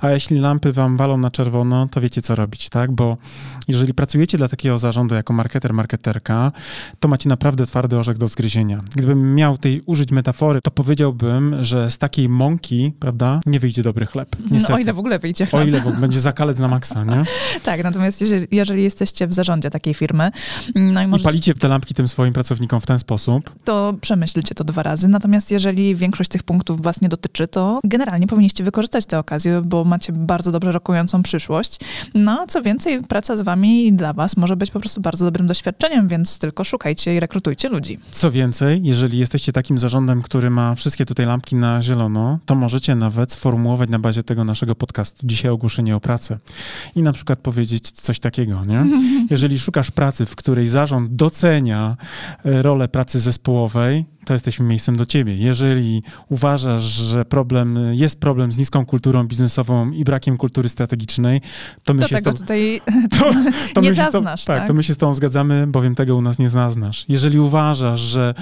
[0.01, 2.93] A jeśli lampy wam walą na czerwono, to wiecie co robić, tak?
[2.93, 3.17] Bo
[3.69, 6.53] jeżeli pracujecie dla takiego zarządu jako marketer, marketerka,
[7.01, 8.81] to macie naprawdę twardy orzech do zgryzienia.
[8.97, 14.07] Gdybym miał tej użyć metafory, to powiedziałbym, że z takiej mąki, prawda, nie wyjdzie dobry
[14.07, 14.37] chleb.
[14.51, 14.73] Niestety.
[14.73, 15.69] No, o ile w ogóle wyjdzie O chleb.
[15.69, 17.23] ile w ogóle będzie zakalec na maksa, nie?
[17.65, 20.31] Tak, natomiast jeżeli, jeżeli jesteście w zarządzie takiej firmy,
[20.77, 24.55] no i I możecie palicie te lampki tym swoim pracownikom w ten sposób, to przemyślcie
[24.55, 25.09] to dwa razy.
[25.09, 29.85] Natomiast jeżeli większość tych punktów was nie dotyczy, to generalnie powinniście wykorzystać tę okazję, bo
[29.85, 31.79] macie bardzo dobrze rokującą przyszłość.
[32.15, 35.25] No, a co więcej, praca z wami i dla was może być po prostu bardzo
[35.25, 37.99] dobrym doświadczeniem, więc tylko szukajcie i rekrutujcie ludzi.
[38.11, 42.95] Co więcej, jeżeli jesteście takim zarządem, który ma wszystkie tutaj lampki na zielono, to możecie
[42.95, 46.39] nawet sformułować na bazie tego naszego podcastu dzisiaj ogłoszenie o pracę
[46.97, 48.87] i na przykład powiedzieć coś takiego, nie?
[49.31, 51.97] Jeżeli szukasz pracy, w której zarząd docenia
[52.45, 55.37] e, rolę pracy zespołowej, to jesteśmy miejscem do ciebie.
[55.37, 61.41] Jeżeli uważasz, że problem jest problem z niską kulturą biznesową i brakiem kultury strategicznej,
[61.85, 62.81] to my Do się z tego tobą- tutaj
[63.19, 63.31] to,
[63.75, 64.69] to nie z zaznasz, tak, tak?
[64.69, 67.05] to my się z tobą zgadzamy, bowiem tego u nas nie zaznasz.
[67.09, 68.35] Jeżeli uważasz, że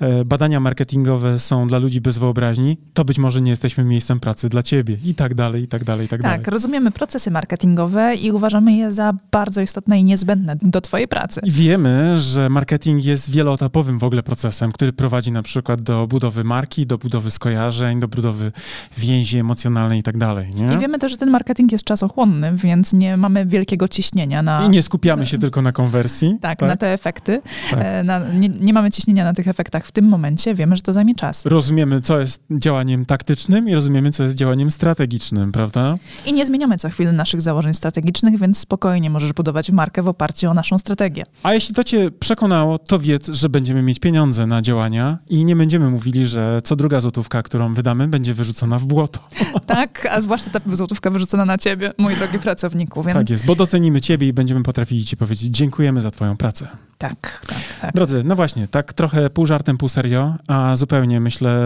[0.00, 4.48] e, badania marketingowe są dla ludzi bez wyobraźni, to być może nie jesteśmy miejscem pracy
[4.48, 6.38] dla ciebie i tak dalej, i tak dalej, i tak, dalej.
[6.38, 11.40] tak, rozumiemy procesy marketingowe i uważamy je za bardzo istotne i niezbędne do twojej pracy.
[11.44, 16.44] I wiemy, że marketing jest wieloetapowym w ogóle procesem, który prowadzi na przykład do budowy
[16.44, 18.52] marki, do budowy skojarzeń, do budowy
[18.96, 20.54] więzi emocjonalnej i tak dalej.
[20.54, 20.74] Nie?
[20.74, 24.66] I wiemy też, że ten marketing jest czasochłonny, więc nie mamy wielkiego ciśnienia na...
[24.66, 26.36] I nie skupiamy się tylko na konwersji.
[26.40, 27.42] Tak, na te efekty.
[27.70, 27.80] Tak.
[27.82, 30.54] E, Na, nie, nie mamy ciśnienia na tych efektach w tym momencie.
[30.54, 31.46] Wiemy, że to zajmie czas.
[31.46, 35.96] Rozumiemy, co jest działaniem taktycznym i rozumiemy, co jest działaniem strategicznym, prawda?
[36.26, 40.50] I nie zmieniamy co chwilę naszych założeń strategicznych, więc spokojnie możesz budować markę w oparciu
[40.50, 41.24] o naszą strategię.
[41.42, 45.56] A jeśli to cię przekonało, to wiedz, że będziemy mieć pieniądze na działania i nie
[45.56, 49.20] będziemy mówili, że co druga złotówka, którą wydamy, będzie wyrzucona w błoto.
[49.66, 53.54] Tak, a zwłaszcza ta złotówka wyrzucona na ciebie, mój drogi pracowniku, więc Tak jest, bo
[53.54, 56.68] docenimy ciebie i będziemy potrafili ci powiedzieć dziękujemy za twoją pracę.
[56.98, 57.94] tak, tak, tak.
[57.94, 61.60] Drodzy, no właśnie, tak trochę pół żartem, pół serio, a zupełnie myślę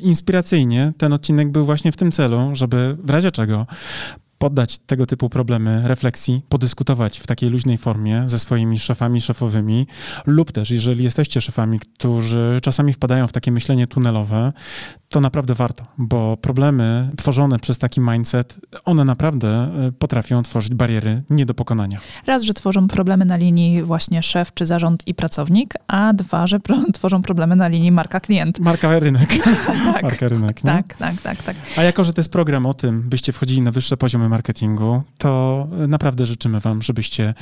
[0.00, 3.66] inspiracyjnie ten odcinek był właśnie w tym celu, żeby w razie czego
[4.38, 9.86] poddać tego typu problemy refleksji, podyskutować w takiej luźnej formie ze swoimi szefami, szefowymi,
[10.26, 14.52] lub też, jeżeli jesteście szefami, którzy czasami wpadają w takie myślenie tunelowe,
[15.08, 21.22] to naprawdę warto, bo problemy tworzone przez taki mindset, one naprawdę e, potrafią tworzyć bariery
[21.30, 21.98] nie do pokonania.
[22.26, 26.60] Raz, że tworzą problemy na linii właśnie szef czy zarząd i pracownik, a dwa, że
[26.60, 28.60] pro, tworzą problemy na linii marka klient.
[28.60, 29.28] Marka rynek.
[29.68, 30.70] Tak, Marka rynek, nie?
[30.70, 31.56] tak, tak, tak, tak.
[31.76, 35.66] A jako, że to jest program o tym, byście wchodzili na wyższe poziomy marketingu, to
[35.88, 37.34] naprawdę życzymy Wam, żebyście,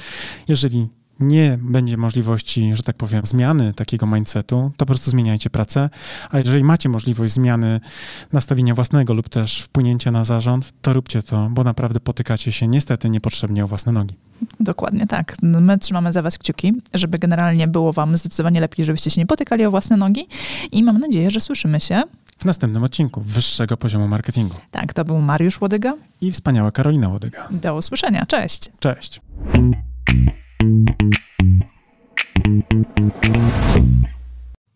[0.49, 0.89] jeżeli
[1.21, 5.91] nie będzie możliwości, że tak powiem, zmiany takiego mindsetu, to po prostu zmieniajcie pracę.
[6.31, 7.81] A jeżeli macie możliwość zmiany
[8.33, 13.09] nastawienia własnego lub też wpłynięcia na zarząd, to róbcie to, bo naprawdę potykacie się niestety
[13.11, 14.15] niepotrzebnie o własne nogi.
[14.61, 15.37] Dokładnie tak.
[15.43, 19.27] No, My trzymamy za was kciuki, żeby generalnie było wam zdecydowanie lepiej, żebyście się nie
[19.27, 20.27] potykali o własne nogi
[20.73, 22.03] i mam nadzieję, że słyszymy się.
[22.39, 24.57] W następnym odcinku wyższego poziomu marketingu.
[24.71, 25.95] Tak, to był Mariusz Łodyga.
[26.21, 27.49] I wspaniała Karolina Łodyga.
[27.51, 28.27] Do usłyszenia.
[28.27, 28.71] Cześć.
[28.81, 29.21] Cześć.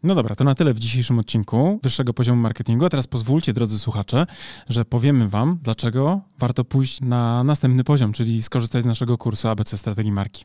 [0.02, 2.84] No dobra, to na tyle w dzisiejszym odcinku wyższego poziomu marketingu.
[2.84, 4.26] A teraz pozwólcie, drodzy słuchacze,
[4.68, 9.78] że powiemy Wam, dlaczego warto pójść na następny poziom, czyli skorzystać z naszego kursu ABC
[9.78, 10.44] Strategii Marki.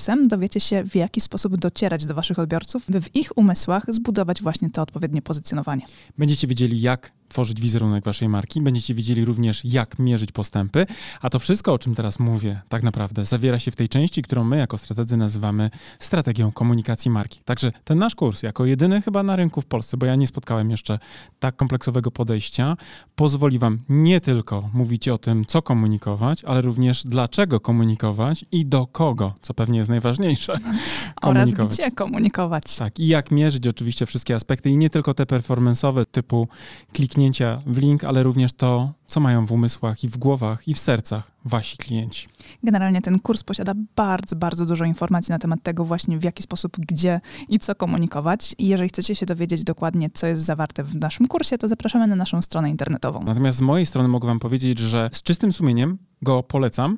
[0.01, 4.41] kursem dowiecie się, w jaki sposób docierać do waszych odbiorców, by w ich umysłach zbudować
[4.41, 5.81] właśnie to odpowiednie pozycjonowanie.
[6.17, 8.61] Będziecie wiedzieli, jak tworzyć wizerunek waszej marki.
[8.61, 10.85] Będziecie wiedzieli również, jak mierzyć postępy.
[11.21, 14.43] A to wszystko, o czym teraz mówię, tak naprawdę zawiera się w tej części, którą
[14.43, 17.39] my jako strategzy nazywamy strategią komunikacji marki.
[17.45, 20.71] Także ten nasz kurs, jako jedyny chyba na rynku w Polsce, bo ja nie spotkałem
[20.71, 20.99] jeszcze
[21.39, 22.77] tak kompleksowego podejścia,
[23.15, 28.87] pozwoli wam nie tylko mówić o tym, co komunikować, ale również dlaczego komunikować i do
[28.87, 30.53] kogo, co pewnie jest najważniejsze.
[31.21, 32.75] Oraz gdzie komunikować.
[32.75, 36.47] Tak, i jak mierzyć oczywiście wszystkie aspekty i nie tylko te performance'owe typu
[36.93, 40.79] kliknięcia w link, ale również to, co mają w umysłach i w głowach i w
[40.79, 42.27] sercach wasi klienci.
[42.63, 46.77] Generalnie ten kurs posiada bardzo, bardzo dużo informacji na temat tego właśnie w jaki sposób,
[46.77, 48.55] gdzie i co komunikować.
[48.57, 52.15] I jeżeli chcecie się dowiedzieć dokładnie, co jest zawarte w naszym kursie, to zapraszamy na
[52.15, 53.23] naszą stronę internetową.
[53.23, 56.97] Natomiast z mojej strony mogę wam powiedzieć, że z czystym sumieniem go polecam